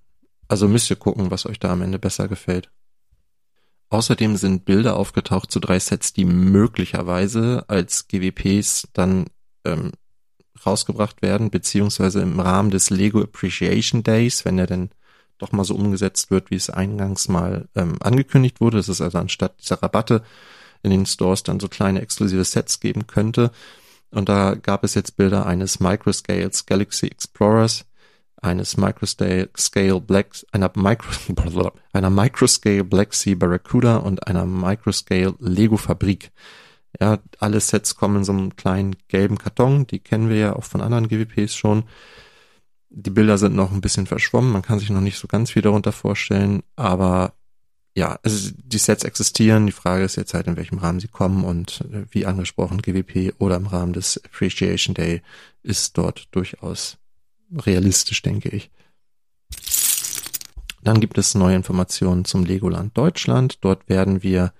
also 0.48 0.68
müsst 0.68 0.90
ihr 0.90 0.96
gucken, 0.96 1.30
was 1.30 1.46
euch 1.46 1.58
da 1.58 1.72
am 1.72 1.82
Ende 1.82 1.98
besser 1.98 2.28
gefällt. 2.28 2.70
Außerdem 3.88 4.36
sind 4.36 4.64
Bilder 4.64 4.96
aufgetaucht 4.96 5.50
zu 5.50 5.60
drei 5.60 5.78
Sets, 5.78 6.12
die 6.12 6.24
möglicherweise 6.24 7.64
als 7.68 8.08
GWPs 8.08 8.88
dann 8.92 9.26
ähm, 9.64 9.92
rausgebracht 10.64 11.22
werden, 11.22 11.50
beziehungsweise 11.50 12.20
im 12.20 12.40
Rahmen 12.40 12.70
des 12.70 12.90
Lego 12.90 13.20
Appreciation 13.20 14.02
Days, 14.02 14.44
wenn 14.44 14.58
er 14.58 14.66
denn 14.66 14.90
doch 15.38 15.52
mal 15.52 15.64
so 15.64 15.74
umgesetzt 15.74 16.30
wird, 16.30 16.50
wie 16.50 16.56
es 16.56 16.70
eingangs 16.70 17.28
mal 17.28 17.68
ähm, 17.74 17.96
angekündigt 18.00 18.60
wurde. 18.60 18.78
Das 18.78 18.88
ist 18.88 19.00
also 19.00 19.18
anstatt 19.18 19.60
dieser 19.60 19.82
Rabatte 19.82 20.22
in 20.82 20.90
den 20.90 21.06
Stores 21.06 21.42
dann 21.42 21.60
so 21.60 21.68
kleine 21.68 22.00
exklusive 22.00 22.44
Sets 22.44 22.80
geben 22.80 23.06
könnte. 23.06 23.50
Und 24.16 24.30
da 24.30 24.54
gab 24.54 24.82
es 24.82 24.94
jetzt 24.94 25.18
Bilder 25.18 25.44
eines 25.44 25.78
Microscales 25.78 26.64
Galaxy 26.64 27.06
Explorers, 27.06 27.84
eines 28.40 28.78
Microscale 28.78 30.00
Black, 30.00 30.28
einer 30.52 30.72
Micro, 30.74 31.10
einer 31.92 32.08
Microscale 32.08 32.82
Black 32.82 33.12
Sea 33.12 33.34
Barracuda 33.34 33.98
und 33.98 34.26
einer 34.26 34.46
Microscale 34.46 35.34
Lego 35.38 35.76
Fabrik. 35.76 36.30
Ja, 36.98 37.18
alle 37.40 37.60
Sets 37.60 37.96
kommen 37.96 38.16
in 38.16 38.24
so 38.24 38.32
einem 38.32 38.56
kleinen 38.56 38.96
gelben 39.08 39.36
Karton, 39.36 39.86
die 39.86 39.98
kennen 39.98 40.30
wir 40.30 40.38
ja 40.38 40.56
auch 40.56 40.64
von 40.64 40.80
anderen 40.80 41.08
GWPs 41.08 41.54
schon. 41.54 41.84
Die 42.88 43.10
Bilder 43.10 43.36
sind 43.36 43.54
noch 43.54 43.70
ein 43.70 43.82
bisschen 43.82 44.06
verschwommen, 44.06 44.50
man 44.50 44.62
kann 44.62 44.78
sich 44.78 44.88
noch 44.88 45.02
nicht 45.02 45.18
so 45.18 45.28
ganz 45.28 45.50
viel 45.50 45.60
darunter 45.60 45.92
vorstellen, 45.92 46.62
aber 46.74 47.34
ja, 47.96 48.18
also 48.22 48.50
die 48.54 48.76
Sets 48.76 49.04
existieren. 49.04 49.64
Die 49.64 49.72
Frage 49.72 50.04
ist 50.04 50.16
jetzt 50.16 50.34
halt, 50.34 50.46
in 50.46 50.58
welchem 50.58 50.78
Rahmen 50.78 51.00
sie 51.00 51.08
kommen 51.08 51.44
und 51.44 51.80
äh, 51.92 52.04
wie 52.10 52.26
angesprochen, 52.26 52.82
GWP 52.82 53.34
oder 53.38 53.56
im 53.56 53.66
Rahmen 53.66 53.94
des 53.94 54.22
Appreciation 54.22 54.94
Day 54.94 55.22
ist 55.62 55.96
dort 55.96 56.28
durchaus 56.32 56.98
realistisch, 57.50 58.20
denke 58.20 58.50
ich. 58.50 58.70
Dann 60.82 61.00
gibt 61.00 61.16
es 61.16 61.34
neue 61.34 61.56
Informationen 61.56 62.26
zum 62.26 62.44
Legoland 62.44 62.96
Deutschland. 62.98 63.64
Dort 63.64 63.88
werden 63.88 64.22
wir 64.22 64.52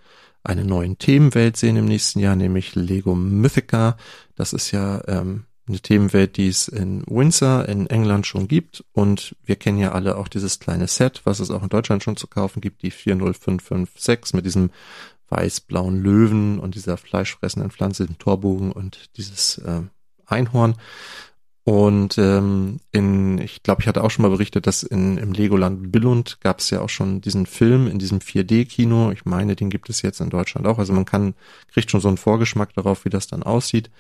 eine 0.43 0.65
neue 0.65 0.97
Themenwelt 0.97 1.59
sehen 1.59 1.77
im 1.77 1.85
nächsten 1.85 2.21
Jahr, 2.21 2.37
nämlich 2.37 2.75
Lego 2.75 3.15
Mythica. 3.15 3.99
Das 4.35 4.55
ist 4.55 4.71
ja 4.71 5.03
ähm, 5.09 5.45
eine 5.69 5.81
Themenwelt, 5.81 6.37
die 6.37 6.49
es 6.49 6.69
in 6.69 7.05
Windsor 7.07 7.69
in 7.69 7.87
England 7.89 8.27
schon 8.27 8.49
gibt. 8.49 8.85
Und 8.93 9.35
wir 9.45 9.57
kennen 9.57 9.79
ja 9.79 9.93
alle 9.93 10.17
auch 10.17 10.29
dieses 10.29 10.61
kleine 10.61 10.87
Set, 10.87 11.23
was 11.25 11.41
es 11.41 11.51
auch 11.51 11.63
in 11.63 11.69
Deutschland 11.69 12.03
schon 12.03 12.17
zu 12.17 12.27
kaufen 12.27 12.61
gibt, 12.61 12.83
die 12.83 12.91
40556 12.91 14.35
mit 14.35 14.47
diesem 14.47 14.71
weiß-blauen 15.29 16.01
Löwen 16.01 16.59
und 16.61 16.75
dieser 16.77 16.97
fleischfressenden 16.97 17.71
Pflanze, 17.71 18.07
dem 18.07 18.19
Torbogen 18.19 18.71
und 18.71 19.17
dieses 19.17 19.59
äh, 19.59 19.83
Einhorn. 20.25 20.77
Und 21.65 22.17
ähm, 22.17 22.79
in, 22.93 23.39
ich 23.39 23.65
glaube, 23.65 23.83
ich 23.83 23.89
hatte 23.89 24.05
auch 24.05 24.11
schon 24.13 24.23
mal 24.23 24.29
berichtet, 24.29 24.69
dass 24.69 24.85
in 24.85 25.19
im 25.19 25.33
Legoland 25.33 25.91
Billund 25.91 26.39
gab 26.41 26.61
es 26.61 26.71
ja 26.71 26.81
auch 26.81 26.89
schon 26.89 27.21
diesen 27.21 27.45
Film 27.45 27.89
in 27.89 27.99
diesem 27.99 28.21
4D-Kino. 28.21 29.11
Ich 29.11 29.25
meine, 29.25 29.57
den 29.57 29.69
gibt 29.69 29.91
es 29.91 30.01
jetzt 30.03 30.21
in 30.21 30.31
Deutschland 30.31 30.69
auch. 30.69 30.79
Also 30.79 30.93
man 30.93 31.07
kann, 31.07 31.35
kriegt 31.73 31.91
schon 31.91 32.01
so 32.01 32.07
einen 32.07 32.19
Vorgeschmack 32.19 32.73
darauf, 32.75 33.05
wie 33.05 33.11
das 33.11 33.27
dann 33.27 33.43
aussieht. 33.43 33.91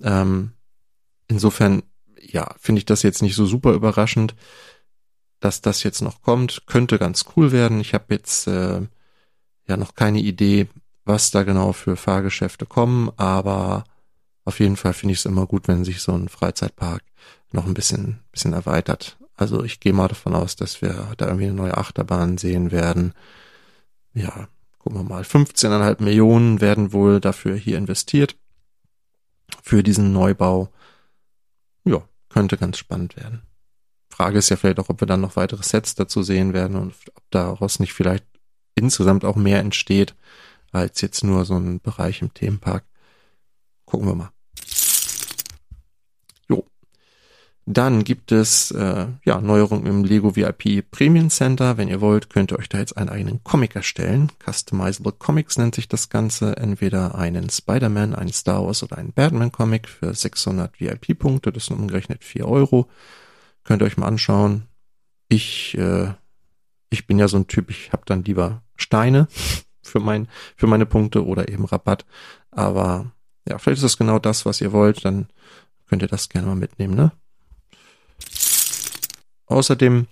Ähm, 0.00 0.52
Insofern, 1.28 1.82
ja, 2.20 2.54
finde 2.58 2.80
ich 2.80 2.86
das 2.86 3.02
jetzt 3.02 3.22
nicht 3.22 3.34
so 3.34 3.46
super 3.46 3.72
überraschend, 3.72 4.34
dass 5.40 5.60
das 5.60 5.82
jetzt 5.82 6.02
noch 6.02 6.22
kommt. 6.22 6.62
Könnte 6.66 6.98
ganz 6.98 7.24
cool 7.36 7.52
werden. 7.52 7.80
Ich 7.80 7.94
habe 7.94 8.06
jetzt 8.10 8.46
äh, 8.46 8.82
ja 9.66 9.76
noch 9.76 9.94
keine 9.94 10.20
Idee, 10.20 10.68
was 11.04 11.30
da 11.30 11.42
genau 11.42 11.72
für 11.72 11.96
Fahrgeschäfte 11.96 12.66
kommen, 12.66 13.10
aber 13.16 13.84
auf 14.44 14.60
jeden 14.60 14.76
Fall 14.76 14.92
finde 14.92 15.12
ich 15.12 15.20
es 15.20 15.26
immer 15.26 15.46
gut, 15.46 15.68
wenn 15.68 15.84
sich 15.84 16.00
so 16.00 16.12
ein 16.12 16.28
Freizeitpark 16.28 17.02
noch 17.52 17.66
ein 17.66 17.74
bisschen, 17.74 18.20
bisschen 18.32 18.52
erweitert. 18.52 19.16
Also 19.36 19.62
ich 19.62 19.80
gehe 19.80 19.92
mal 19.92 20.08
davon 20.08 20.34
aus, 20.34 20.56
dass 20.56 20.82
wir 20.82 21.12
da 21.16 21.26
irgendwie 21.26 21.46
eine 21.46 21.54
neue 21.54 21.76
Achterbahn 21.76 22.38
sehen 22.38 22.70
werden. 22.70 23.12
Ja, 24.14 24.48
gucken 24.78 25.00
wir 25.00 25.04
mal. 25.04 25.22
15,5 25.22 26.02
Millionen 26.02 26.60
werden 26.60 26.92
wohl 26.92 27.20
dafür 27.20 27.54
hier 27.56 27.76
investiert. 27.76 28.36
Für 29.62 29.82
diesen 29.82 30.12
Neubau 30.12 30.70
könnte 32.36 32.58
ganz 32.58 32.76
spannend 32.76 33.16
werden. 33.16 33.40
Frage 34.10 34.36
ist 34.36 34.50
ja 34.50 34.56
vielleicht 34.56 34.78
auch, 34.78 34.90
ob 34.90 35.00
wir 35.00 35.06
dann 35.06 35.22
noch 35.22 35.36
weitere 35.36 35.62
Sets 35.62 35.94
dazu 35.94 36.22
sehen 36.22 36.52
werden 36.52 36.76
und 36.76 36.92
ob 37.14 37.22
daraus 37.30 37.80
nicht 37.80 37.94
vielleicht 37.94 38.26
insgesamt 38.74 39.24
auch 39.24 39.36
mehr 39.36 39.60
entsteht, 39.60 40.14
als 40.70 41.00
jetzt 41.00 41.24
nur 41.24 41.46
so 41.46 41.56
ein 41.56 41.80
Bereich 41.80 42.20
im 42.20 42.34
Themenpark. 42.34 42.84
Gucken 43.86 44.06
wir 44.06 44.14
mal. 44.14 44.35
Dann 47.68 48.04
gibt 48.04 48.30
es 48.30 48.70
äh, 48.70 49.06
ja 49.24 49.40
Neuerungen 49.40 49.86
im 49.86 50.04
Lego 50.04 50.36
VIP 50.36 50.88
Premium 50.92 51.30
Center. 51.30 51.76
Wenn 51.76 51.88
ihr 51.88 52.00
wollt, 52.00 52.30
könnt 52.30 52.52
ihr 52.52 52.58
euch 52.60 52.68
da 52.68 52.78
jetzt 52.78 52.96
einen 52.96 53.08
eigenen 53.08 53.42
Comic 53.42 53.74
erstellen. 53.74 54.30
Customizable 54.38 55.10
Comics 55.10 55.58
nennt 55.58 55.74
sich 55.74 55.88
das 55.88 56.08
Ganze. 56.08 56.56
Entweder 56.56 57.16
einen 57.16 57.50
Spider-Man, 57.50 58.14
einen 58.14 58.32
Star 58.32 58.64
Wars 58.64 58.84
oder 58.84 58.98
einen 58.98 59.12
Batman 59.12 59.50
Comic 59.50 59.88
für 59.88 60.14
600 60.14 60.80
VIP-Punkte. 60.80 61.50
Das 61.50 61.66
sind 61.66 61.76
umgerechnet 61.80 62.22
4 62.22 62.46
Euro. 62.46 62.88
Könnt 63.64 63.82
ihr 63.82 63.86
euch 63.86 63.96
mal 63.96 64.06
anschauen. 64.06 64.68
Ich 65.28 65.76
äh, 65.76 66.12
ich 66.88 67.08
bin 67.08 67.18
ja 67.18 67.26
so 67.26 67.36
ein 67.36 67.48
Typ. 67.48 67.70
Ich 67.70 67.92
habe 67.92 68.04
dann 68.06 68.22
lieber 68.22 68.62
Steine 68.76 69.26
für 69.82 69.98
mein 69.98 70.28
für 70.54 70.68
meine 70.68 70.86
Punkte 70.86 71.26
oder 71.26 71.48
eben 71.48 71.64
Rabatt. 71.64 72.06
Aber 72.52 73.10
ja, 73.48 73.58
vielleicht 73.58 73.78
ist 73.78 73.84
das 73.84 73.98
genau 73.98 74.20
das, 74.20 74.46
was 74.46 74.60
ihr 74.60 74.70
wollt. 74.70 75.04
Dann 75.04 75.26
könnt 75.88 76.02
ihr 76.02 76.08
das 76.08 76.28
gerne 76.28 76.46
mal 76.46 76.54
mitnehmen, 76.54 76.94
ne? 76.94 77.10
Außerdem 79.46 80.06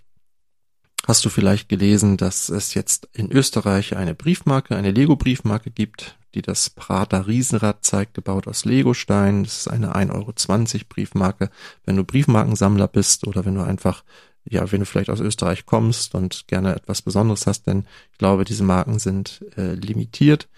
hast 1.07 1.25
du 1.25 1.29
vielleicht 1.29 1.69
gelesen, 1.69 2.17
dass 2.17 2.49
es 2.49 2.75
jetzt 2.75 3.09
in 3.13 3.31
Österreich 3.31 3.97
eine 3.97 4.15
Briefmarke, 4.15 4.77
eine 4.77 4.91
Lego-Briefmarke 4.91 5.71
gibt, 5.71 6.17
die 6.35 6.43
das 6.43 6.71
Prater 6.71 7.27
Riesenrad 7.27 7.85
zeigt, 7.85 8.15
gebaut 8.15 8.49
aus 8.49 8.65
Legostein. 8.65 9.45
Das 9.45 9.59
ist 9.59 9.69
eine 9.69 9.95
1,20 9.95 10.13
Euro 10.15 10.85
Briefmarke. 10.89 11.51
Wenn 11.85 11.97
du 11.97 12.05
Briefmarkensammler 12.05 12.89
bist 12.89 13.27
oder 13.27 13.45
wenn 13.45 13.55
du 13.55 13.63
einfach, 13.63 14.05
ja, 14.45 14.71
wenn 14.71 14.81
du 14.81 14.87
vielleicht 14.87 15.11
aus 15.11 15.21
Österreich 15.21 15.67
kommst 15.67 16.15
und 16.15 16.47
gerne 16.49 16.75
etwas 16.75 17.03
Besonderes 17.03 17.47
hast, 17.47 17.67
denn 17.67 17.87
ich 18.13 18.19
glaube, 18.19 18.45
diese 18.45 18.65
Marken 18.65 18.99
sind 18.99 19.45
äh, 19.57 19.75
limitiert. 19.75 20.49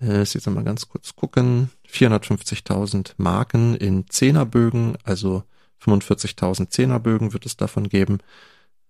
äh, 0.00 0.20
jetzt 0.22 0.46
mal 0.46 0.64
ganz 0.64 0.88
kurz 0.88 1.14
gucken, 1.14 1.70
450.000 1.90 3.14
Marken 3.18 3.74
in 3.76 4.08
Zehnerbögen, 4.08 4.96
also 5.04 5.44
45.000 5.84 6.70
Zehnerbögen 6.70 7.32
wird 7.32 7.46
es 7.46 7.56
davon 7.56 7.88
geben. 7.88 8.18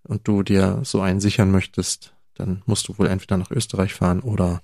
Und 0.05 0.27
du 0.27 0.43
dir 0.43 0.81
so 0.83 1.01
einen 1.01 1.21
sichern 1.21 1.51
möchtest, 1.51 2.13
dann 2.35 2.63
musst 2.67 2.89
du 2.89 2.99
wohl 2.99 3.07
entweder 3.07 3.37
nach 3.37 3.51
Österreich 3.51 3.95
fahren 3.95 4.21
oder 4.21 4.63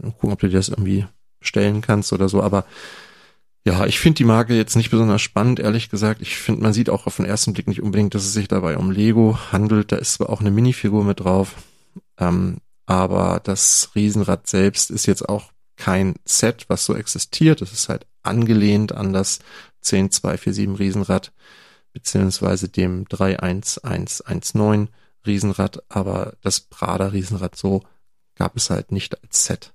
gucken, 0.00 0.32
ob 0.32 0.40
du 0.40 0.48
dir 0.48 0.56
das 0.56 0.70
irgendwie 0.70 1.06
stellen 1.40 1.82
kannst 1.82 2.12
oder 2.12 2.28
so. 2.28 2.42
Aber 2.42 2.64
ja, 3.64 3.86
ich 3.86 4.00
finde 4.00 4.16
die 4.16 4.24
Marke 4.24 4.54
jetzt 4.54 4.74
nicht 4.76 4.90
besonders 4.90 5.22
spannend, 5.22 5.60
ehrlich 5.60 5.88
gesagt. 5.88 6.20
Ich 6.20 6.36
finde, 6.36 6.62
man 6.62 6.72
sieht 6.72 6.90
auch 6.90 7.06
auf 7.06 7.16
den 7.16 7.26
ersten 7.26 7.52
Blick 7.52 7.68
nicht 7.68 7.82
unbedingt, 7.82 8.14
dass 8.14 8.24
es 8.24 8.32
sich 8.32 8.48
dabei 8.48 8.76
um 8.76 8.90
Lego 8.90 9.38
handelt. 9.52 9.92
Da 9.92 9.96
ist 9.96 10.14
zwar 10.14 10.30
auch 10.30 10.40
eine 10.40 10.50
Minifigur 10.50 11.04
mit 11.04 11.20
drauf, 11.20 11.54
ähm, 12.18 12.58
aber 12.86 13.40
das 13.44 13.90
Riesenrad 13.94 14.48
selbst 14.48 14.90
ist 14.90 15.06
jetzt 15.06 15.28
auch 15.28 15.52
kein 15.76 16.16
Set, 16.24 16.64
was 16.68 16.84
so 16.84 16.94
existiert. 16.94 17.62
Es 17.62 17.72
ist 17.72 17.88
halt 17.88 18.06
angelehnt 18.22 18.92
an 18.92 19.12
das 19.12 19.38
10247 19.82 20.78
Riesenrad 20.78 21.32
beziehungsweise 21.92 22.68
dem 22.68 23.06
31119 23.08 24.88
Riesenrad, 25.26 25.82
aber 25.88 26.34
das 26.40 26.60
Prada 26.60 27.08
Riesenrad 27.08 27.56
so 27.56 27.82
gab 28.34 28.56
es 28.56 28.70
halt 28.70 28.92
nicht 28.92 29.22
als 29.22 29.44
Set. 29.44 29.72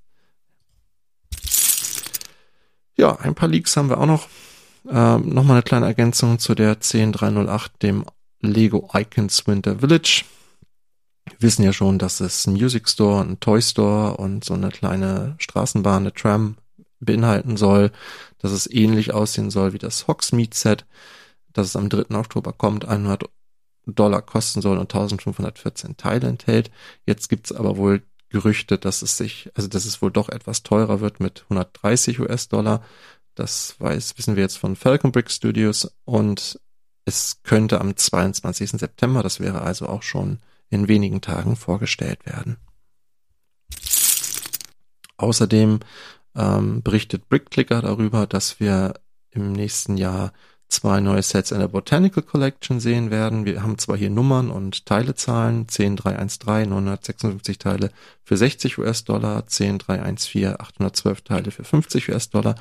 Ja, 2.98 3.16
ein 3.18 3.36
paar 3.36 3.48
Leaks 3.48 3.78
haben 3.78 3.90
wir 3.90 4.00
auch 4.00 4.08
noch. 4.08 4.28
Ähm, 4.90 5.30
Nochmal 5.30 5.58
eine 5.58 5.64
kleine 5.64 5.86
Ergänzung 5.86 6.40
zu 6.40 6.56
der 6.56 6.76
10308, 6.76 7.84
dem 7.84 8.06
Lego 8.42 8.90
Icons 8.94 9.46
Winter 9.48 9.80
Village. 9.80 10.24
Wir 11.26 11.36
wissen 11.40 11.64
ja 11.64 11.74
schon, 11.74 12.00
dass 12.00 12.20
es 12.20 12.48
ein 12.48 12.54
Music 12.54 12.90
Store, 12.90 13.22
ein 13.22 13.40
Toy 13.40 13.62
Store 13.62 14.18
und 14.18 14.44
so 14.44 14.54
eine 14.54 14.70
kleine 14.70 15.36
Straßenbahn, 15.38 16.04
eine 16.04 16.14
Tram 16.14 16.56
beinhalten 17.00 17.58
soll, 17.58 17.92
dass 18.40 18.52
es 18.52 18.70
ähnlich 18.70 19.14
aussehen 19.14 19.50
soll 19.52 19.74
wie 19.74 19.78
das 19.78 20.08
Hogsmeade 20.08 20.56
Set, 20.56 20.86
dass 21.54 21.68
es 21.68 21.76
am 21.76 21.90
3. 21.90 22.16
Oktober 22.16 22.54
kommt, 22.54 22.86
100 22.86 23.30
Dollar 23.86 24.22
kosten 24.22 24.62
soll 24.62 24.78
und 24.78 24.94
1514 24.94 25.98
Teile 25.98 26.28
enthält. 26.28 26.72
Jetzt 27.06 27.30
gibt's 27.30 27.52
aber 27.52 27.78
wohl 27.78 28.04
Gerüchte, 28.30 28.78
dass 28.78 29.02
es 29.02 29.18
sich, 29.18 29.50
also 29.56 29.70
dass 29.70 29.86
es 29.86 30.02
wohl 30.02 30.12
doch 30.12 30.28
etwas 30.28 30.64
teurer 30.64 31.00
wird 31.00 31.22
mit 31.22 31.44
130 31.44 32.20
US-Dollar. 32.20 32.84
Das 33.36 33.76
weiß, 33.80 34.18
wissen 34.18 34.36
wir 34.36 34.44
jetzt 34.44 34.58
von 34.58 34.76
Falcon 34.76 35.14
Brick 35.14 35.32
Studios 35.32 35.90
und 36.04 36.60
es 37.06 37.42
könnte 37.44 37.80
am 37.80 37.96
22. 37.96 38.72
September, 38.72 39.24
das 39.24 39.40
wäre 39.40 39.62
also 39.62 39.88
auch 39.88 40.04
schon 40.04 40.40
in 40.70 40.90
wenigen 40.90 41.22
Tagen 41.22 41.56
vorgestellt 41.56 42.26
werden. 42.26 42.58
Außerdem 45.16 45.80
ähm, 46.38 46.82
berichtet 46.82 47.28
BrickClicker 47.30 47.82
darüber, 47.82 48.28
dass 48.28 48.60
wir 48.60 48.94
im 49.32 49.52
nächsten 49.52 49.98
Jahr 49.98 50.32
zwei 50.70 51.00
neue 51.00 51.24
Sets 51.24 51.52
in 51.52 51.60
der 51.60 51.68
Botanical 51.68 52.24
Collection 52.24 52.80
sehen 52.80 53.10
werden. 53.10 53.46
Wir 53.46 53.64
haben 53.64 53.78
zwar 53.78 53.98
hier 53.98 54.10
Nummern 54.10 54.52
und 54.52 54.86
Teilezahlen, 54.86 55.68
10313, 55.68 56.70
956 56.70 57.58
Teile 57.58 57.92
für 58.24 58.38
60 58.38 58.78
US-Dollar, 58.78 59.44
10314, 59.44 60.60
812 60.60 61.22
Teile 61.22 61.52
für 61.52 61.64
50 61.64 62.10
US-Dollar. 62.10 62.56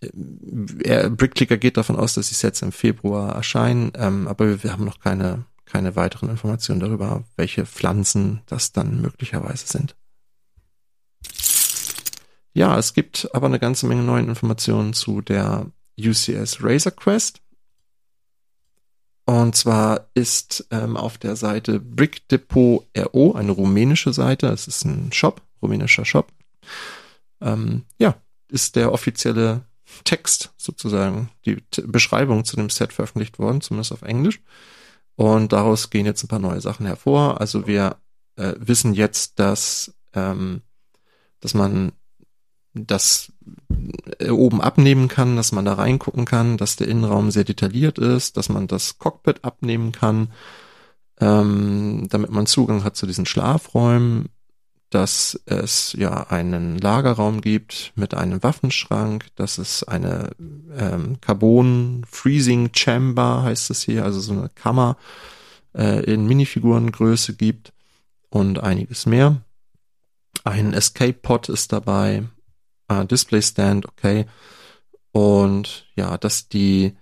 Äh, 0.00 1.10
Brickclicker 1.10 1.56
geht 1.56 1.76
davon 1.76 1.96
aus, 1.96 2.14
dass 2.14 2.28
die 2.28 2.34
Sets 2.34 2.62
im 2.62 2.72
Februar 2.72 3.34
erscheinen, 3.34 3.92
ähm, 3.96 4.28
aber 4.28 4.62
wir 4.62 4.72
haben 4.72 4.84
noch 4.84 5.00
keine 5.00 5.44
keine 5.68 5.96
weiteren 5.96 6.30
Informationen 6.30 6.80
darüber, 6.80 7.24
welche 7.36 7.66
Pflanzen 7.66 8.40
das 8.46 8.72
dann 8.72 9.00
möglicherweise 9.00 9.66
sind. 9.66 9.96
Ja, 12.54 12.78
es 12.78 12.94
gibt 12.94 13.28
aber 13.34 13.46
eine 13.46 13.58
ganze 13.58 13.86
Menge 13.86 14.02
neuen 14.02 14.28
Informationen 14.28 14.92
zu 14.92 15.20
der 15.20 15.66
UCS 15.98 16.62
Razor 16.62 16.92
Quest. 16.92 17.40
Und 19.26 19.54
zwar 19.54 20.08
ist 20.14 20.66
ähm, 20.70 20.96
auf 20.96 21.18
der 21.18 21.36
Seite 21.36 21.80
Brick 21.80 22.26
Depot 22.28 22.86
RO, 22.96 23.32
eine 23.34 23.52
rumänische 23.52 24.14
Seite, 24.14 24.46
es 24.46 24.66
ist 24.66 24.84
ein 24.86 25.12
Shop, 25.12 25.42
rumänischer 25.60 26.06
Shop, 26.06 26.32
ähm, 27.42 27.84
ja, 27.98 28.16
ist 28.48 28.76
der 28.76 28.90
offizielle 28.90 29.62
Text 30.04 30.52
sozusagen, 30.56 31.30
die 31.44 31.60
T 31.70 31.82
Beschreibung 31.82 32.44
zu 32.44 32.56
dem 32.56 32.70
Set 32.70 32.92
veröffentlicht 32.92 33.38
worden, 33.38 33.60
zumindest 33.60 33.92
auf 33.92 34.02
Englisch. 34.02 34.40
Und 35.16 35.52
daraus 35.52 35.90
gehen 35.90 36.06
jetzt 36.06 36.22
ein 36.22 36.28
paar 36.28 36.38
neue 36.38 36.60
Sachen 36.60 36.86
hervor. 36.86 37.40
Also 37.40 37.66
wir 37.66 37.96
äh, 38.36 38.54
wissen 38.58 38.94
jetzt, 38.94 39.38
dass, 39.38 39.94
ähm, 40.14 40.62
dass 41.40 41.54
man 41.54 41.92
das 42.86 43.32
äh, 44.18 44.30
oben 44.30 44.60
abnehmen 44.60 45.08
kann, 45.08 45.36
dass 45.36 45.52
man 45.52 45.64
da 45.64 45.74
reingucken 45.74 46.24
kann, 46.24 46.56
dass 46.56 46.76
der 46.76 46.88
Innenraum 46.88 47.30
sehr 47.30 47.44
detailliert 47.44 47.98
ist, 47.98 48.36
dass 48.36 48.48
man 48.48 48.66
das 48.66 48.98
Cockpit 48.98 49.44
abnehmen 49.44 49.92
kann, 49.92 50.28
ähm, 51.20 52.06
damit 52.10 52.30
man 52.30 52.46
Zugang 52.46 52.84
hat 52.84 52.96
zu 52.96 53.06
diesen 53.06 53.26
Schlafräumen, 53.26 54.28
dass 54.90 55.38
es 55.44 55.92
ja 55.98 56.28
einen 56.28 56.78
Lagerraum 56.78 57.40
gibt 57.40 57.92
mit 57.94 58.14
einem 58.14 58.42
Waffenschrank, 58.42 59.26
dass 59.36 59.58
es 59.58 59.84
eine 59.84 60.30
ähm, 60.76 61.20
Carbon 61.20 62.04
Freezing 62.08 62.70
Chamber 62.74 63.42
heißt 63.42 63.70
es 63.70 63.82
hier, 63.82 64.04
also 64.04 64.20
so 64.20 64.32
eine 64.32 64.48
Kammer 64.54 64.96
äh, 65.74 66.02
in 66.04 66.26
Minifigurengröße 66.26 67.34
gibt 67.34 67.72
und 68.30 68.60
einiges 68.60 69.04
mehr. 69.06 69.42
Ein 70.44 70.72
Escape 70.72 71.14
Pod 71.14 71.48
ist 71.50 71.72
dabei, 71.72 72.24
äh, 72.88 73.04
Display 73.06 73.42
Stand, 73.42 73.86
okay. 73.86 74.26
Und 75.12 75.86
ja, 75.94 76.18
dass 76.18 76.48
die 76.48 76.96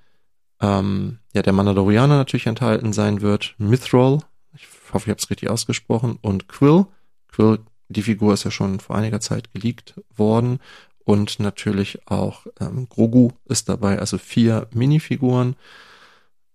ähm, 0.61 1.19
ja 1.33 1.43
der 1.43 1.53
Mandalorianer 1.53 2.17
natürlich 2.17 2.47
enthalten 2.47 2.93
sein 2.93 3.21
wird, 3.21 3.55
Mithril, 3.59 4.21
ich 4.55 4.67
hoffe, 4.93 5.07
ich 5.07 5.11
habe 5.11 5.21
es 5.21 5.31
richtig 5.31 5.51
ausgesprochen, 5.51 6.19
und 6.21 6.49
Quill. 6.49 6.87
Quill 7.29 7.59
die 7.89 8.03
Figur 8.03 8.35
ist 8.35 8.45
ja 8.45 8.51
schon 8.51 8.81
vor 8.81 8.97
einiger 8.97 9.21
Zeit 9.21 9.53
geleakt 9.53 10.01
worden. 10.15 10.59
Und 11.05 11.39
natürlich 11.39 12.01
auch 12.09 12.47
ähm, 12.59 12.89
Grogu 12.89 13.31
ist 13.45 13.69
dabei, 13.69 14.01
also 14.01 14.19
vier 14.19 14.69
Minifiguren 14.73 15.55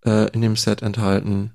äh, 0.04 0.30
in 0.32 0.42
dem 0.42 0.58
Set 0.58 0.82
enthalten. 0.82 1.54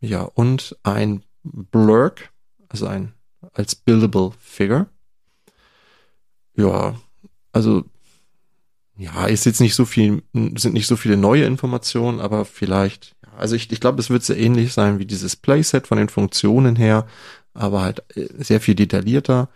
Ja, 0.00 0.22
und 0.22 0.76
ein 0.82 1.22
Blurk, 1.42 2.30
also 2.68 2.86
ein 2.86 3.14
als 3.52 3.74
Buildable 3.74 4.32
Figure. 4.38 4.86
Ja, 6.56 6.94
also 7.52 7.84
ja, 8.96 9.26
ist 9.26 9.44
jetzt 9.44 9.60
nicht 9.60 9.74
so 9.74 9.84
viel, 9.84 10.22
sind 10.32 10.72
nicht 10.74 10.86
so 10.86 10.96
viele 10.96 11.16
neue 11.16 11.44
Informationen, 11.44 12.20
aber 12.20 12.44
vielleicht, 12.44 13.16
also 13.36 13.56
ich, 13.56 13.72
ich 13.72 13.80
glaube, 13.80 14.00
es 14.00 14.10
wird 14.10 14.22
sehr 14.22 14.38
ähnlich 14.38 14.72
sein 14.72 14.98
wie 15.00 15.06
dieses 15.06 15.34
Playset 15.34 15.86
von 15.86 15.98
den 15.98 16.08
Funktionen 16.08 16.76
her 16.76 17.06
aber 17.54 17.82
halt 17.82 18.04
äh, 18.16 18.28
sehr 18.42 18.60
viel 18.60 18.74
detaillierter, 18.74 19.48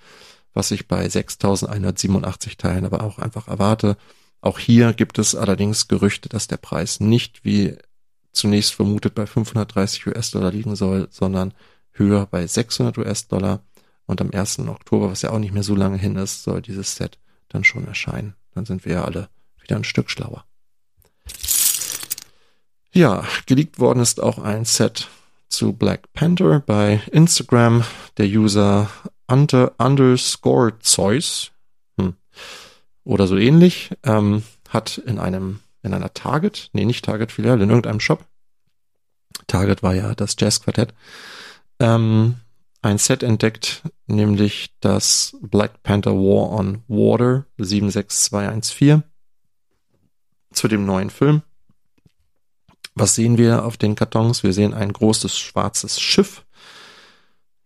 was 0.54 0.70
ich 0.70 0.88
bei 0.88 1.08
6187 1.08 2.56
Teilen 2.56 2.86
aber 2.86 3.02
auch 3.02 3.18
einfach 3.18 3.48
erwarte. 3.48 3.96
Auch 4.40 4.58
hier 4.58 4.92
gibt 4.92 5.18
es 5.18 5.34
allerdings 5.34 5.88
Gerüchte, 5.88 6.28
dass 6.28 6.46
der 6.46 6.56
Preis 6.56 7.00
nicht 7.00 7.44
wie 7.44 7.76
zunächst 8.32 8.74
vermutet 8.74 9.14
bei 9.14 9.26
530 9.26 10.06
US-Dollar 10.06 10.52
liegen 10.52 10.76
soll, 10.76 11.08
sondern 11.10 11.52
höher 11.92 12.26
bei 12.26 12.46
600 12.46 12.96
US-Dollar. 12.98 13.64
Und 14.08 14.22
am 14.22 14.30
1. 14.32 14.60
Oktober, 14.60 15.10
was 15.10 15.22
ja 15.22 15.30
auch 15.30 15.38
nicht 15.38 15.52
mehr 15.52 15.62
so 15.62 15.76
lange 15.76 15.98
hin 15.98 16.16
ist, 16.16 16.42
soll 16.42 16.62
dieses 16.62 16.96
Set 16.96 17.18
dann 17.48 17.62
schon 17.62 17.86
erscheinen. 17.86 18.34
Dann 18.54 18.64
sind 18.64 18.84
wir 18.84 18.94
ja 18.94 19.04
alle 19.04 19.28
wieder 19.60 19.76
ein 19.76 19.84
Stück 19.84 20.10
schlauer. 20.10 20.44
Ja, 22.92 23.24
geleakt 23.46 23.78
worden 23.78 24.00
ist 24.00 24.20
auch 24.20 24.38
ein 24.38 24.64
Set 24.64 25.08
zu 25.48 25.74
Black 25.74 26.10
Panther 26.14 26.60
bei 26.60 27.02
Instagram. 27.12 27.84
Der 28.16 28.26
User 28.26 28.88
under, 29.26 29.72
underscore 29.76 30.78
Zeus 30.80 31.52
hm, 32.00 32.16
oder 33.04 33.26
so 33.26 33.36
ähnlich 33.36 33.90
ähm, 34.04 34.42
hat 34.70 34.98
in 34.98 35.18
einem 35.18 35.60
in 35.82 35.94
einer 35.94 36.12
Target, 36.12 36.70
nee 36.72 36.84
nicht 36.84 37.04
Target 37.04 37.30
Filiale, 37.30 37.62
in 37.62 37.68
irgendeinem 37.68 38.00
Shop. 38.00 38.24
Target 39.46 39.82
war 39.82 39.94
ja 39.94 40.14
das 40.14 40.34
Jazz 40.38 40.60
Quartett. 40.60 40.94
Ähm, 41.78 42.36
ein 42.82 42.98
Set 42.98 43.22
entdeckt, 43.22 43.82
nämlich 44.06 44.74
das 44.80 45.36
Black 45.40 45.82
Panther 45.82 46.12
War 46.12 46.50
on 46.50 46.82
Water 46.88 47.46
76214 47.58 49.02
zu 50.52 50.68
dem 50.68 50.86
neuen 50.86 51.10
Film. 51.10 51.42
Was 52.94 53.14
sehen 53.14 53.38
wir 53.38 53.64
auf 53.64 53.76
den 53.76 53.94
Kartons? 53.94 54.42
Wir 54.42 54.52
sehen 54.52 54.74
ein 54.74 54.92
großes 54.92 55.38
schwarzes 55.38 56.00
Schiff. 56.00 56.44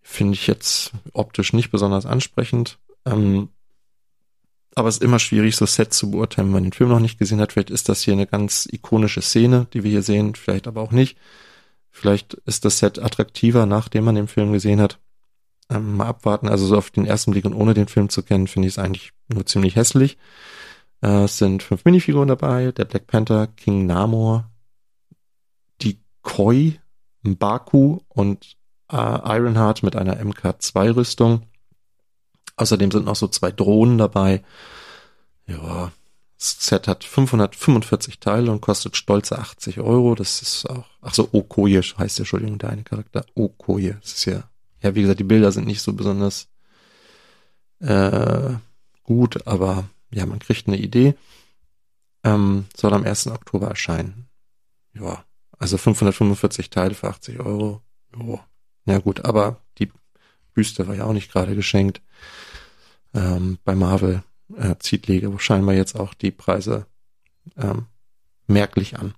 Finde 0.02 0.34
ich 0.34 0.46
jetzt 0.46 0.92
optisch 1.12 1.52
nicht 1.52 1.70
besonders 1.70 2.04
ansprechend. 2.04 2.78
Ähm, 3.06 3.48
aber 4.74 4.88
es 4.88 4.96
ist 4.96 5.02
immer 5.02 5.18
schwierig, 5.18 5.56
so 5.56 5.66
Sets 5.66 5.98
zu 5.98 6.10
beurteilen, 6.10 6.48
wenn 6.48 6.52
man 6.52 6.62
den 6.64 6.72
Film 6.72 6.90
noch 6.90 7.00
nicht 7.00 7.18
gesehen 7.18 7.40
hat. 7.40 7.52
Vielleicht 7.52 7.70
ist 7.70 7.88
das 7.88 8.02
hier 8.02 8.14
eine 8.14 8.26
ganz 8.26 8.68
ikonische 8.70 9.22
Szene, 9.22 9.66
die 9.72 9.84
wir 9.84 9.90
hier 9.90 10.02
sehen, 10.02 10.34
vielleicht 10.34 10.66
aber 10.66 10.80
auch 10.80 10.92
nicht. 10.92 11.16
Vielleicht 11.92 12.34
ist 12.34 12.64
das 12.64 12.78
Set 12.78 12.98
attraktiver, 12.98 13.66
nachdem 13.66 14.04
man 14.04 14.14
den 14.14 14.26
Film 14.26 14.52
gesehen 14.52 14.80
hat. 14.80 14.98
Ähm, 15.70 15.96
mal 15.96 16.06
abwarten. 16.06 16.48
Also 16.48 16.66
so 16.66 16.76
auf 16.76 16.90
den 16.90 17.06
ersten 17.06 17.30
Blick 17.30 17.44
und 17.44 17.54
ohne 17.54 17.74
den 17.74 17.86
Film 17.86 18.08
zu 18.08 18.22
kennen, 18.22 18.48
finde 18.48 18.66
ich 18.66 18.74
es 18.74 18.78
eigentlich 18.78 19.12
nur 19.28 19.46
ziemlich 19.46 19.76
hässlich. 19.76 20.18
Äh, 21.02 21.24
es 21.24 21.38
sind 21.38 21.62
fünf 21.62 21.84
Minifiguren 21.84 22.28
dabei. 22.28 22.72
Der 22.72 22.86
Black 22.86 23.06
Panther, 23.06 23.46
King 23.46 23.86
Namor, 23.86 24.50
die 25.82 26.00
Koi, 26.22 26.78
Baku 27.22 28.00
und 28.08 28.56
äh, 28.90 28.96
Ironheart 28.96 29.82
mit 29.82 29.94
einer 29.94 30.16
MK2-Rüstung. 30.16 31.42
Außerdem 32.56 32.90
sind 32.90 33.04
noch 33.04 33.16
so 33.16 33.28
zwei 33.28 33.52
Drohnen 33.52 33.98
dabei. 33.98 34.42
Ja, 35.46 35.92
Set 36.42 36.88
hat 36.88 37.04
545 37.04 38.18
Teile 38.18 38.50
und 38.50 38.60
kostet 38.60 38.96
stolze 38.96 39.38
80 39.38 39.78
Euro. 39.78 40.16
Das 40.16 40.42
ist 40.42 40.68
auch, 40.68 40.86
ach 41.00 41.14
so, 41.14 41.28
Okoye 41.30 41.80
heißt 41.80 42.18
der, 42.18 42.22
Entschuldigung, 42.22 42.58
der 42.58 42.70
eine 42.70 42.82
Charakter. 42.82 43.24
Okoye. 43.34 43.96
Das 44.00 44.12
ist 44.14 44.24
ja, 44.24 44.42
ja, 44.82 44.94
wie 44.96 45.02
gesagt, 45.02 45.20
die 45.20 45.24
Bilder 45.24 45.52
sind 45.52 45.68
nicht 45.68 45.82
so 45.82 45.92
besonders 45.92 46.48
äh, 47.78 48.54
gut, 49.04 49.46
aber 49.46 49.84
ja, 50.10 50.26
man 50.26 50.40
kriegt 50.40 50.66
eine 50.66 50.78
Idee. 50.78 51.14
Ähm, 52.24 52.66
soll 52.76 52.92
am 52.92 53.04
1. 53.04 53.28
Oktober 53.28 53.68
erscheinen. 53.68 54.26
Ja, 54.94 55.24
also 55.58 55.78
545 55.78 56.70
Teile 56.70 56.94
für 56.94 57.08
80 57.08 57.38
Euro. 57.38 57.82
Ja 58.84 58.98
gut, 58.98 59.24
aber 59.24 59.60
die 59.78 59.92
Büste 60.54 60.88
war 60.88 60.96
ja 60.96 61.04
auch 61.04 61.12
nicht 61.12 61.30
gerade 61.30 61.54
geschenkt. 61.54 62.02
Ähm, 63.14 63.58
bei 63.64 63.76
Marvel 63.76 64.24
äh, 64.56 64.76
zieht 64.78 65.06
Lego 65.06 65.38
scheinbar 65.38 65.74
jetzt 65.74 65.94
auch 65.98 66.14
die 66.14 66.30
Preise 66.30 66.86
ähm, 67.56 67.86
merklich 68.46 68.98
an. 68.98 69.14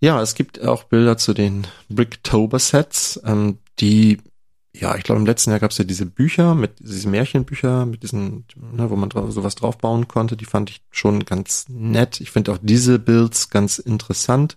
Ja, 0.00 0.20
es 0.20 0.34
gibt 0.34 0.60
auch 0.62 0.84
Bilder 0.84 1.16
zu 1.16 1.32
den 1.32 1.66
Bricktober-Sets, 1.88 3.22
ähm, 3.24 3.58
die, 3.80 4.18
ja, 4.74 4.96
ich 4.96 5.04
glaube 5.04 5.20
im 5.20 5.26
letzten 5.26 5.50
Jahr 5.50 5.60
gab 5.60 5.70
es 5.70 5.78
ja 5.78 5.84
diese 5.84 6.04
Bücher, 6.04 6.54
mit 6.54 6.72
diese 6.78 7.08
Märchenbücher, 7.08 7.86
mit 7.86 8.02
diesen, 8.02 8.44
ne, 8.54 8.90
wo 8.90 8.96
man 8.96 9.08
drauf, 9.08 9.32
sowas 9.32 9.54
draufbauen 9.54 10.06
konnte, 10.06 10.36
die 10.36 10.44
fand 10.44 10.68
ich 10.68 10.82
schon 10.90 11.24
ganz 11.24 11.66
nett. 11.68 12.20
Ich 12.20 12.30
finde 12.30 12.52
auch 12.52 12.58
diese 12.60 12.98
Builds 12.98 13.48
ganz 13.48 13.78
interessant. 13.78 14.56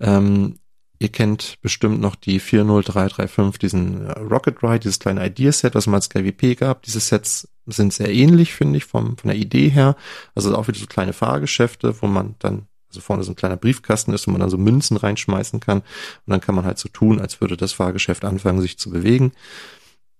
Ähm, 0.00 0.58
Ihr 1.02 1.08
kennt 1.08 1.60
bestimmt 1.62 2.00
noch 2.00 2.14
die 2.14 2.38
40335, 2.38 3.58
diesen 3.58 4.06
äh, 4.06 4.12
Rocket 4.20 4.62
Ride, 4.62 4.78
dieses 4.78 5.00
kleine 5.00 5.26
Ideaset, 5.26 5.74
was 5.74 5.88
man 5.88 5.96
als 5.96 6.08
KWP 6.08 6.56
gab. 6.56 6.82
Diese 6.82 7.00
Sets 7.00 7.48
sind 7.66 7.92
sehr 7.92 8.14
ähnlich, 8.14 8.54
finde 8.54 8.76
ich, 8.76 8.84
vom, 8.84 9.18
von 9.18 9.26
der 9.26 9.36
Idee 9.36 9.68
her. 9.68 9.96
Also 10.36 10.56
auch 10.56 10.68
wieder 10.68 10.78
so 10.78 10.86
kleine 10.86 11.12
Fahrgeschäfte, 11.12 12.00
wo 12.00 12.06
man 12.06 12.36
dann, 12.38 12.68
also 12.88 13.00
vorne 13.00 13.24
so 13.24 13.32
ein 13.32 13.36
kleiner 13.36 13.56
Briefkasten 13.56 14.12
ist, 14.12 14.28
wo 14.28 14.30
man 14.30 14.38
dann 14.38 14.48
so 14.48 14.58
Münzen 14.58 14.96
reinschmeißen 14.96 15.58
kann. 15.58 15.78
Und 15.80 16.30
dann 16.30 16.40
kann 16.40 16.54
man 16.54 16.64
halt 16.64 16.78
so 16.78 16.88
tun, 16.88 17.20
als 17.20 17.40
würde 17.40 17.56
das 17.56 17.72
Fahrgeschäft 17.72 18.24
anfangen, 18.24 18.60
sich 18.60 18.78
zu 18.78 18.90
bewegen. 18.90 19.32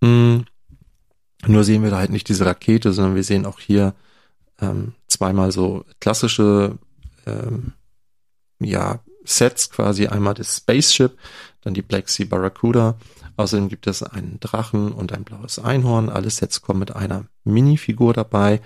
Hm. 0.02 0.46
Nur 1.46 1.62
sehen 1.62 1.84
wir 1.84 1.90
da 1.90 1.98
halt 1.98 2.10
nicht 2.10 2.28
diese 2.28 2.44
Rakete, 2.44 2.92
sondern 2.92 3.14
wir 3.14 3.22
sehen 3.22 3.46
auch 3.46 3.60
hier 3.60 3.94
ähm, 4.60 4.94
zweimal 5.06 5.52
so 5.52 5.84
klassische 6.00 6.76
ähm, 7.24 7.72
ja, 8.58 8.98
Sets 9.24 9.70
quasi 9.70 10.06
einmal 10.06 10.34
das 10.34 10.56
Spaceship, 10.56 11.16
dann 11.62 11.74
die 11.74 11.82
Black 11.82 12.08
Sea 12.08 12.26
Barracuda. 12.26 12.96
Außerdem 13.36 13.68
gibt 13.68 13.86
es 13.86 14.02
einen 14.02 14.38
Drachen 14.40 14.92
und 14.92 15.12
ein 15.12 15.24
blaues 15.24 15.58
Einhorn. 15.58 16.10
Alle 16.10 16.30
Sets 16.30 16.60
kommen 16.60 16.80
mit 16.80 16.94
einer 16.94 17.26
Minifigur 17.44 18.12
dabei. 18.12 18.60